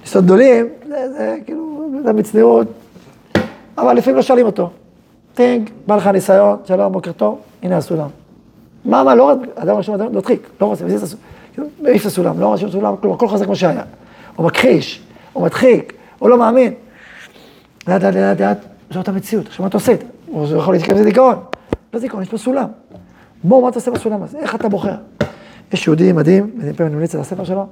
ניסיונות 0.00 0.24
גדולים, 0.26 0.68
זה 0.88 1.36
כאילו, 1.44 1.90
זה 2.04 2.12
מצניעות. 2.12 2.66
אבל 3.78 3.94
לפעמים 3.94 4.16
לא 4.16 4.22
שואלים 4.22 4.46
אותו. 4.46 4.70
טינג, 5.34 5.70
בא 5.86 5.96
לך 5.96 6.06
ניסיון, 6.06 6.56
שלום, 6.64 6.92
בוקר 6.92 7.12
טוב, 7.12 7.40
הנה 7.62 7.76
הסולם. 7.76 8.08
מה, 8.84 9.04
מה, 9.04 9.14
לא 9.14 9.24
רק, 9.24 9.38
אדם 9.54 9.76
ראשון, 9.76 10.00
אדם, 10.00 10.14
לא 10.14 10.20
דחיק, 10.20 10.48
לא 10.60 10.66
רוצה, 10.66 10.84
מזיז 10.84 11.02
את 11.02 11.08
הסולם. 11.08 11.22
מעיף 11.80 12.02
את 12.02 12.06
הסולם, 12.06 12.40
לא 12.40 12.52
ראשון 12.52 12.70
סולם, 12.70 12.94
כלום, 12.96 13.14
הכל 13.14 13.28
חוזר 13.28 13.44
כמו 13.44 13.56
שהיה. 13.56 13.82
הוא 14.36 14.46
מכחיש, 14.46 15.02
הוא 15.32 15.44
מדחיק, 15.44 15.92
הוא 16.18 16.28
לא 16.28 16.38
מאמין. 16.38 16.72
לאט 17.88 18.02
לאט 18.02 18.14
לאט 18.14 18.40
לאט, 18.40 18.58
זאת 18.90 19.08
המציאות. 19.08 19.46
עכשיו 19.46 19.62
מה 19.62 19.68
אתה 19.68 19.76
עושה? 19.76 19.92
או 20.32 20.46
זה 20.46 20.56
יכול 20.56 20.74
להתקרב 20.74 20.94
לזה 20.94 21.04
דיכאון. 21.04 21.36
לא 21.94 22.00
דיכאון, 22.00 22.22
יש 22.22 22.28
פה 22.28 22.38
סולם. 22.38 22.68
בוא, 23.44 23.62
מה 23.62 23.68
אתה 23.68 23.78
עושה 23.78 23.90
בסולם 23.90 24.22
הזה? 24.22 24.38
איך 24.38 24.54
אתה 24.54 24.68
בוחר? 24.68 24.94
יש 25.72 25.86
יהודי 25.86 26.12
מדהים, 26.12 26.50
ואני 26.58 26.72
פעם 26.72 26.92
ממליץ 26.92 27.14
על 27.14 27.20
הספר 27.20 27.44
שלו, 27.44 27.66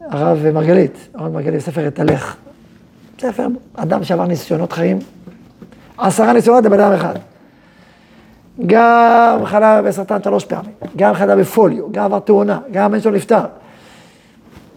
הרב 0.00 0.50
מרגלית, 0.54 1.08
הרב 1.14 1.32
מרגלית, 1.32 1.60
ספר 1.60 1.86
התהלך. 1.86 2.36
ספר, 3.20 3.46
אדם 3.74 4.04
שעבר 4.04 4.26
ניסיונות 4.26 4.72
חיים, 4.72 4.98
עשרה 5.98 6.32
ניסיונות 6.32 6.64
לבן 6.64 6.80
אדם 6.80 6.92
אחד. 6.92 7.14
גם 8.66 9.40
חלה 9.44 9.82
בסרטן 9.82 10.22
שלוש 10.22 10.44
פעמים, 10.44 10.70
גם 10.96 11.14
חלה 11.14 11.36
בפוליו, 11.36 11.92
גם 11.92 12.04
עבר 12.04 12.18
תאונה, 12.18 12.58
גם 12.72 12.84
הבן 12.84 13.00
שלו 13.00 13.12
נפטר. 13.12 13.40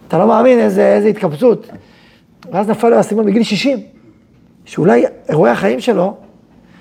אתה 0.08 0.18
לא 0.18 0.26
מאמין 0.28 0.58
איזה, 0.58 0.94
איזה 0.94 1.08
התקבצות. 1.08 1.66
ואז 2.52 2.68
נפל 2.70 2.88
לו 2.88 2.96
האסימון 2.96 3.26
בגיל 3.26 3.42
60, 3.42 3.78
שאולי 4.64 5.04
אירועי 5.28 5.52
החיים 5.52 5.80
שלו, 5.80 6.14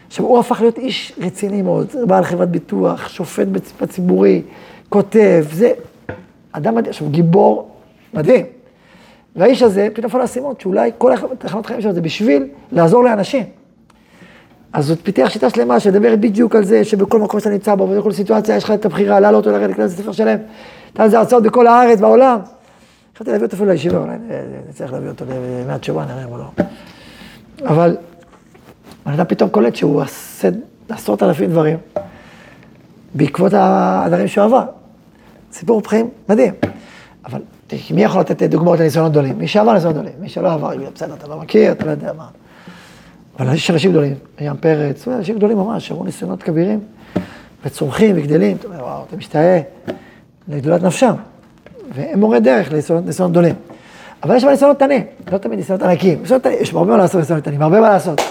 עכשיו 0.08 0.26
הוא 0.26 0.40
הפך 0.40 0.62
להיות 0.62 0.78
איש 0.78 1.14
רציני 1.22 1.62
מאוד, 1.62 1.88
בעל 2.08 2.24
חברת 2.24 2.50
ביטוח, 2.50 3.08
שופט 3.10 3.48
בצ- 3.48 3.84
בציבורי, 3.84 4.42
כותב, 4.90 5.46
זה 5.52 5.72
אדם 6.52 6.76
מדהים, 6.76 6.90
עכשיו 6.90 7.10
גיבור 7.10 7.70
מדהים. 8.14 8.46
והאיש 9.36 9.62
הזה, 9.62 9.88
פתאום 9.94 10.06
נפל 10.06 10.18
לו 10.18 10.22
האסימון, 10.22 10.54
שאולי 10.60 10.92
כל 10.98 11.12
תחנות 11.38 11.66
החיים 11.66 11.82
שלו 11.82 11.94
זה 11.94 12.02
בשביל 12.02 12.48
לעזור 12.72 13.04
לאנשים. 13.04 13.44
אז 14.74 14.90
הוא 14.90 14.98
פיתח 15.04 15.30
שיטה 15.30 15.50
שלמה 15.50 15.80
שמדברת 15.80 16.20
בדיוק 16.20 16.56
על 16.56 16.64
זה 16.64 16.84
שבכל 16.84 17.20
מקום 17.20 17.40
שאתה 17.40 17.50
נמצא 17.50 17.76
בו, 17.76 17.84
ובכל 17.84 18.12
סיטואציה 18.12 18.56
יש 18.56 18.64
לך 18.64 18.72
את 18.72 18.86
הבחירה 18.86 19.20
לעלות 19.20 19.48
או 19.48 19.52
לרדת, 19.52 19.68
להיכנס 19.68 20.00
לספר 20.00 20.12
שלם. 20.12 20.38
אתה 20.94 21.06
לזה 21.06 21.20
הרצאות 21.20 21.44
בכל 21.44 21.68
הארץ, 21.68 22.00
בעולם. 22.00 22.40
יכולתי 23.16 23.32
להביא 23.32 23.46
אותו 23.46 23.56
אפילו 23.56 23.72
לישיבה, 23.72 23.98
אולי 23.98 24.14
נצטרך 24.70 24.94
להביא 24.94 25.10
אותו 25.10 25.26
למעט 25.66 25.82
תשובה, 25.82 26.06
נראה 26.06 26.28
מה 26.28 26.38
לא. 26.38 26.64
אבל 27.66 27.98
בן 29.06 29.12
אדם 29.14 29.26
פתאום 29.26 29.50
קולט 29.50 29.76
שהוא 29.76 30.02
עשה 30.02 30.50
עשרות 30.90 31.24
אלפים 31.24 31.50
דברים 31.50 31.78
בעקבות 33.14 33.52
הדברים 33.56 34.28
שהוא 34.28 34.44
עבר. 34.44 34.64
סיפור 35.52 35.82
חיים 35.86 36.10
מדהים. 36.30 36.54
אבל 37.26 37.42
מי 37.92 38.04
יכול 38.04 38.22
לתת 38.22 38.44
דוגמאות 38.44 38.80
לניסיונות 38.80 39.12
גדולים? 39.12 39.38
מי 39.38 39.48
שעבר 39.48 39.74
ניסיונות 39.74 39.98
גדולים, 39.98 40.14
מי 40.20 40.30
שלא 40.30 40.54
עבר, 40.54 40.72
בסדר, 40.96 41.14
אתה 41.14 41.28
לא 41.28 41.38
מכיר, 41.38 41.72
אתה 41.72 41.86
לא 41.86 41.92
יודע 41.92 42.14
מה. 42.14 42.28
אבל 43.40 43.54
יש 43.54 43.72
אנשים 43.72 43.92
גדולים, 43.92 44.16
ים 44.42 44.56
פרץ, 44.58 45.08
אנשים 45.08 45.36
גדולים 45.36 45.58
ממש, 45.58 45.88
שעברו 45.88 46.04
ניסיונות 46.04 46.44
כבירים, 46.44 46.80
וצומחים 47.66 48.16
וגדלים, 48.18 48.58
אתה 48.58 48.68
אומר, 48.68 48.84
וואו, 48.84 49.04
אתה 49.08 49.16
משתאה 49.16 49.62
לגדולת 50.48 50.84
נפשם. 50.84 51.14
והם 51.96 52.20
מורי 52.20 52.40
דרך 52.40 52.72
לניסיונות 52.72 53.06
ניסיונות 53.06 53.32
גדולים. 53.32 53.56
אבל 54.24 54.36
יש 54.36 54.44
בה 54.44 54.52
ניסיונות 54.52 54.78
קטנים, 54.78 55.04
לא 55.32 55.38
תמיד 55.38 55.60
ניסיונות 55.60 55.84
ענקים. 55.84 56.20
ניסיונות 56.22 56.46
יש 56.46 56.74
הרבה 56.74 56.92
מה 56.92 56.98
לעשות 56.98 57.20
ניסיונות 57.20 57.44
קטנים, 57.44 57.62
הרבה 57.62 57.82
מה 57.82 57.90
לעשות. 57.90 58.22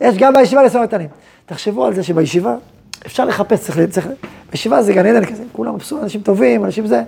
יש 0.00 0.16
גם 0.18 0.32
בישיבה 0.32 0.62
ניסיונות 0.62 0.88
קטנים. 0.90 1.08
תחשבו 1.46 1.84
על 1.84 1.94
זה 1.94 2.02
שבישיבה 2.02 2.56
אפשר 3.06 3.24
לחפש, 3.24 3.60
צריך, 3.60 3.78
צריך, 3.90 4.08
בישיבה 4.50 4.82
זה 4.82 4.92
גן 4.92 5.06
עדן 5.06 5.24
כזה, 5.24 5.42
כולם 5.52 5.74
מבסוטים, 5.74 6.04
אנשים 6.04 6.20
טובים, 6.20 6.64
אנשים 6.64 6.86
זה, 6.86 7.02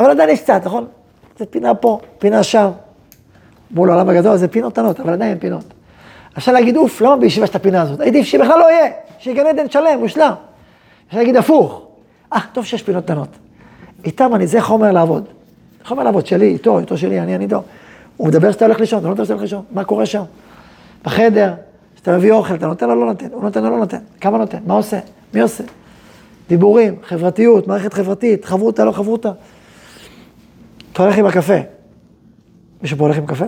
אבל 0.00 0.10
עדיין 0.10 0.30
יש 0.30 0.40
קצת, 0.40 0.62
נכון? 0.64 0.86
זה 1.38 1.46
פינה 1.46 1.74
פה, 1.74 2.00
פינה 2.18 2.42
שם. 2.42 2.70
מול 3.70 3.90
העולם 3.90 4.08
הגדול 4.08 4.36
זה 4.36 4.48
פינות 4.48 4.72
קטנות, 4.72 5.00
אבל 5.00 5.12
עדיין 5.12 5.38
פינות. 5.38 5.64
אפשר 6.38 6.52
להגיד, 6.52 6.76
אוף, 6.76 7.00
למה 7.00 7.16
בישיבה 7.16 7.44
יש 7.44 7.50
את 7.50 7.56
הפינה 7.56 7.82
הזאת? 7.82 8.00
עדיף 8.00 8.26
שבכלל 8.26 8.58
לא 8.58 8.70
יהיה, 8.70 8.90
שיהיה 9.18 9.36
גן 9.36 9.46
עדן 9.46 9.70
שלם, 9.70 9.98
מושלם. 9.98 10.32
אפשר 11.08 11.18
להגיד 11.18 11.36
הפוך, 11.36 11.82
אה, 12.32 12.40
טוב 12.52 12.64
שיש 12.64 12.82
פינות 12.82 13.04
קטנות. 13.04 13.28
איתם 14.04 14.34
אני, 14.34 14.46
זה 14.46 14.60
חומר 14.60 14.92
לעבוד. 14.92 15.28
חומר 15.84 16.02
לעבוד 16.02 16.26
שלי, 16.26 16.46
איתו, 16.46 16.78
איתו 16.78 16.98
שלי, 16.98 17.20
אני, 17.20 17.34
אני 17.34 17.44
איתו. 17.44 17.62
הוא 18.16 18.28
מדבר 18.28 18.52
שאתה 18.52 18.64
הולך 18.64 18.80
לישון, 18.80 18.98
אתה 18.98 19.06
לא 19.06 19.10
נותן 19.10 19.24
שאתה 19.24 19.34
הולך 19.34 19.42
לישון, 19.42 19.62
מה 19.70 19.84
קורה 19.84 20.06
שם? 20.06 20.22
בחדר, 21.04 21.54
כשאתה 21.94 22.16
מביא 22.16 22.32
אוכל, 22.32 22.54
אתה 22.54 22.66
נותן 22.66 22.90
או 22.90 22.94
לא 22.94 23.06
נותן, 23.06 23.26
הוא 23.32 23.42
נותן 23.42 23.64
או 23.64 23.70
לא 23.70 23.78
נותן, 23.78 23.98
כמה 24.20 24.38
נותן, 24.38 24.58
מה 24.66 24.74
עושה, 24.74 24.98
מי 25.34 25.40
עושה? 25.40 25.64
דיבורים, 26.48 26.94
חברתיות, 27.02 27.66
מערכת 27.66 27.94
חברתית, 27.94 28.44
חברותה, 28.44 28.84
לא 28.84 28.92
חברותה. 28.92 29.32
אתה 30.92 31.02
הולך 31.02 31.18
עם 31.18 31.26
הקפה. 31.26 31.58
מישהו 32.82 32.98
פה 32.98 33.04
הולך 33.04 33.18
עם 33.18 33.26
קפה? 33.26 33.44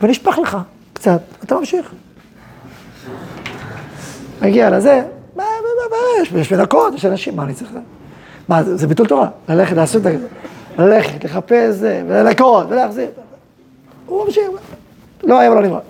ונשפך 0.00 0.38
לך 0.38 0.58
קצת, 0.96 1.20
אתה 1.44 1.54
ממשיך. 1.54 1.92
מגיע 4.42 4.70
לזה, 4.70 5.02
מה, 5.36 5.42
מה, 5.44 5.44
מה, 5.44 5.96
מה, 5.96 6.22
יש, 6.22 6.32
יש 6.32 6.52
מנקות, 6.52 6.94
יש 6.94 7.04
אנשים, 7.04 7.36
מה 7.36 7.42
אני 7.42 7.54
צריך? 7.54 7.70
מה, 8.48 8.62
זה, 8.62 8.76
זה 8.76 8.86
ביטול 8.86 9.06
תורה, 9.06 9.28
ללכת 9.48 9.76
לעשות 9.76 10.06
את 10.06 10.20
זה, 10.20 10.26
ללכת, 10.78 11.24
לחפש 11.24 11.74
זה, 11.74 12.02
ולנקות, 12.08 12.66
ולהחזיר. 12.68 13.08
הוא 14.06 14.24
ממשיך, 14.24 14.44
לא 15.24 15.38
היה 15.38 15.52
ולא 15.52 15.62
נברא. 15.62 15.80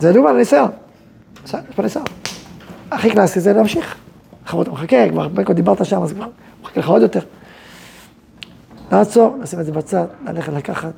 זה 0.00 0.12
דוגמה 0.12 0.32
לניסיון, 0.32 0.70
יש 1.44 1.54
פה 1.76 1.82
ניסיון. 1.82 2.04
הכי 2.90 3.10
קלאסי 3.10 3.40
זה 3.40 3.52
להמשיך. 3.52 3.96
אתה 4.44 4.70
מחכה, 4.70 5.08
כבר 5.08 5.28
בין 5.28 5.44
כה 5.44 5.52
דיברת 5.52 5.84
שם, 5.84 6.02
אז 6.02 6.12
כבר 6.12 6.26
מחכה 6.62 6.80
לך 6.80 6.88
עוד 6.88 7.02
יותר. 7.02 7.20
לעצור, 8.92 9.36
לשים 9.42 9.60
את 9.60 9.66
זה 9.66 9.72
בצד, 9.72 10.04
ללכת 10.26 10.52
לקחת, 10.52 10.92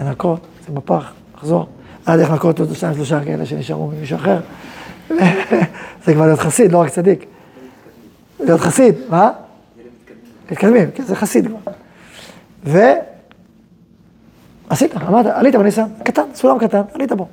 לנקות, 0.00 0.40
לשים 0.62 0.74
בפח, 0.74 1.12
לחזור. 1.36 1.66
עד 2.06 2.20
איך 2.20 2.30
לנקות 2.30 2.60
עוד 2.60 2.74
שניים 2.74 2.94
שלושה 2.94 3.24
כאלה 3.24 3.46
שנשארו 3.46 3.86
ממישהו 3.86 4.16
אחר. 4.16 4.40
זה 6.04 6.14
כבר 6.14 6.26
להיות 6.26 6.40
חסיד, 6.40 6.72
לא 6.72 6.78
רק 6.78 6.88
צדיק. 6.88 7.26
להיות 8.40 8.60
חסיד, 8.60 8.94
מה? 9.08 9.30
מתקדמים, 10.50 10.90
כן, 10.94 11.02
זה 11.02 11.16
חסיד 11.16 11.46
כבר. 11.46 11.72
ו... 12.64 12.78
עשית, 14.70 14.96
אמרת, 14.96 15.26
עלית 15.26 15.54
בניסיון, 15.54 15.88
קטן, 16.04 16.22
סולם 16.34 16.58
קטן, 16.58 16.82
עלית 16.94 17.12
בו. 17.12 17.26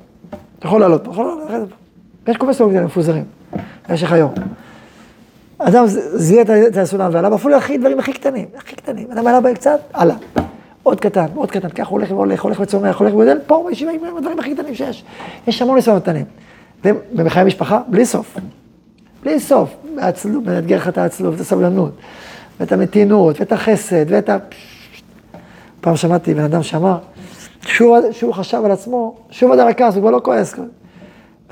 אתה 0.58 0.66
יכול 0.66 0.80
לעלות 0.80 1.04
פה, 1.04 1.10
יכול 1.10 1.24
לעלות, 1.50 1.68
פה. 1.68 2.30
יש 2.30 2.36
כל 2.36 2.46
מיני 2.46 2.54
סולמים 2.54 2.84
מפוזרים, 2.84 3.24
במשך 3.88 4.12
היום. 4.12 4.34
אדם 5.58 5.84
זיהה 5.86 6.42
את 6.68 6.76
הסולם 6.76 7.10
ועלה, 7.14 7.34
אפילו 7.34 7.56
הכי 7.56 7.78
דברים 7.78 7.98
הכי 7.98 8.12
קטנים, 8.12 8.48
הכי 8.56 8.76
קטנים. 8.76 9.10
אדם 9.12 9.26
עלה 9.26 9.40
בהם 9.40 9.54
קצת, 9.54 9.80
עלה. 9.92 10.14
עוד 10.88 11.00
קטן, 11.00 11.26
עוד 11.34 11.50
קטן, 11.50 11.68
ככה 11.68 11.90
הולך 11.90 12.10
והולך, 12.10 12.42
הולך 12.42 12.60
וצומח, 12.60 13.00
הולך 13.00 13.14
וגדל, 13.14 13.38
פה 13.46 13.64
בישיבה 13.68 13.90
עם 13.90 14.16
הדברים 14.16 14.38
הכי 14.38 14.54
קטנים 14.54 14.74
שיש. 14.74 15.04
יש 15.46 15.62
המון 15.62 15.76
ניסיונות 15.76 16.02
קטנים. 16.02 16.24
ובחיי 16.84 17.44
משפחה, 17.44 17.80
בלי 17.88 18.06
סוף. 18.06 18.36
בלי 19.22 19.40
סוף. 19.40 19.76
מאתגר 20.44 20.76
לך 20.76 20.88
את 20.88 20.98
העצלות, 20.98 21.32
ואת 21.32 21.40
הסבלנות, 21.40 21.92
ואת 22.60 22.72
המתינות, 22.72 23.40
ואת 23.40 23.52
החסד, 23.52 24.04
ואת 24.08 24.28
ה... 24.28 24.36
פעם 25.80 25.96
שמעתי 25.96 26.34
בן 26.34 26.44
אדם 26.44 26.62
שאמר, 26.62 26.98
שהוא, 27.62 28.32
חשב 28.32 28.62
על 28.64 28.70
עצמו, 28.70 29.16
שוב 29.30 29.52
עד 29.52 29.58
הכעס, 29.58 29.94
הוא 29.94 30.00
כבר 30.00 30.10
לא 30.10 30.20
כועס. 30.24 30.54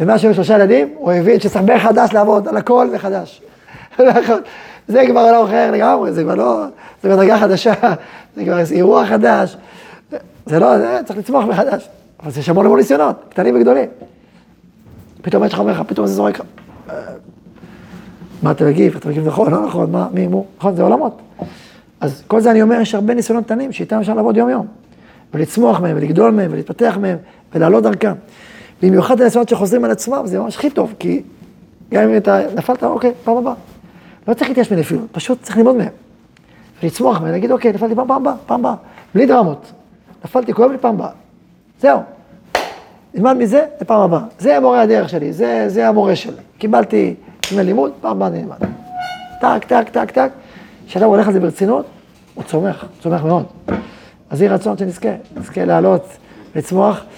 ומאז 0.00 0.20
שהיו 0.20 0.34
שלושה 0.34 0.54
ילדים, 0.54 0.94
הוא 0.96 1.12
הבין 1.12 1.40
שצריך 1.40 1.64
מחדש 1.64 2.12
לעבוד 2.12 2.48
על 2.48 2.56
הכל 2.56 2.88
מחדש. 2.94 3.42
זה 4.88 5.02
כבר 5.10 5.32
לא 5.32 5.44
אחר 5.44 5.70
לגמרי, 5.70 6.12
זה 6.12 6.22
כבר 6.22 6.34
לא, 6.34 6.64
זה 7.02 7.08
מדרגה 7.08 7.38
חדשה, 7.38 7.72
זה 8.36 8.44
כבר 8.44 8.58
אירוע 8.72 9.06
חדש. 9.06 9.56
זה 10.46 10.58
לא, 10.58 10.78
זה 10.78 11.00
צריך 11.04 11.18
לצמוח 11.18 11.44
מחדש. 11.44 11.88
אבל 12.22 12.30
יש 12.38 12.48
המון 12.48 12.66
המון 12.66 12.78
ניסיונות, 12.78 13.16
קטנים 13.28 13.56
וגדולים. 13.56 13.88
פתאום 15.22 15.44
יש 15.44 15.52
לך 15.52 15.58
אומר 15.58 15.72
לך, 15.72 15.82
פתאום 15.86 16.06
זה 16.06 16.14
זורק 16.14 16.40
לך. 16.40 16.46
מה 18.42 18.50
אתה 18.50 18.64
מגיב? 18.64 18.96
אתה 18.96 19.08
מגיב 19.08 19.26
נכון, 19.26 19.52
לא 19.52 19.66
נכון, 19.66 19.90
מה, 19.90 20.08
מי, 20.12 20.26
מו, 20.26 20.44
נכון, 20.58 20.76
זה 20.76 20.82
עולמות. 20.82 21.20
אז 22.00 22.22
כל 22.26 22.40
זה 22.40 22.50
אני 22.50 22.62
אומר, 22.62 22.80
יש 22.80 22.94
הרבה 22.94 23.14
ניסיונות 23.14 23.44
קטנים 23.44 23.72
שאיתם 23.72 23.98
אפשר 23.98 24.14
לעבוד 24.14 24.36
יום-יום. 24.36 24.66
ולצמוח 25.34 25.80
מהם, 25.80 25.96
ולגדול 25.96 26.30
מהם, 26.30 26.50
ולהתפתח 26.52 26.98
מהם, 27.00 27.16
ולעלות 27.54 27.82
דרכם. 27.82 28.12
במיוחד 28.82 29.20
הניסיונות 29.20 29.48
שחוזרים 29.48 29.84
על 29.84 29.90
עצמם, 29.90 30.22
זה 30.24 30.38
ממש 30.38 30.56
הכי 30.56 30.70
טוב, 30.70 30.94
כי 30.98 31.22
גם 31.92 32.02
אם 32.02 32.16
אתה 32.16 32.40
נפלת, 32.54 32.84
אוקיי, 32.84 33.12
פעם 33.24 33.36
הבאה. 33.36 33.54
לא 34.28 34.34
צריך 34.34 34.48
להתייאש 34.48 34.72
מנפילות, 34.72 35.06
פשוט 35.12 35.42
צריך 35.42 35.56
ללמוד 35.56 35.76
מהם. 35.76 35.88
ולצמוח 36.82 37.20
מהם, 37.20 37.32
להגיד, 37.32 37.52
אוקיי, 37.52 37.72
נפלתי 37.72 37.94
פעם 37.94 38.10
הבאה, 38.10 38.34
פעם 38.46 38.60
הבאה, 38.60 38.74
בלי 39.14 39.26
דרמות. 39.26 39.72
נפלתי, 40.24 40.52
כואב 40.52 40.70
לי 40.70 40.78
פעם 40.78 40.94
הבאה. 40.94 41.10
זהו. 41.80 42.00
נלמד 43.14 43.32
מזה 43.32 43.66
לפעם 43.80 44.00
הבאה. 44.00 44.20
זה 44.38 44.56
המורה 44.56 44.80
הדרך 44.80 45.08
שלי, 45.08 45.32
זה, 45.32 45.64
זה 45.68 45.88
המורה 45.88 46.16
שלי. 46.16 46.36
קיבלתי 46.58 47.14
דמי 47.52 47.64
לימוד, 47.64 47.92
פעם 48.00 48.16
הבאה 48.16 48.28
נלמד. 48.28 48.56
טק, 49.40 49.64
טק, 49.66 49.88
טק, 49.92 50.10
טק. 50.10 50.30
כשאדם 50.86 51.06
הולך 51.06 51.26
על 51.26 51.32
זה 51.32 51.40
ברצינות, 51.40 51.86
הוא 52.34 52.44
צומח, 52.44 52.84
צומח 53.02 53.24
מאוד. 53.24 53.44
אז 54.30 54.42
יהי 54.42 54.48
רצון 54.48 54.78
שנזכה, 54.78 55.08
נזכה 55.36 55.64
לעלות, 55.64 56.06
לצמוח. 56.54 57.04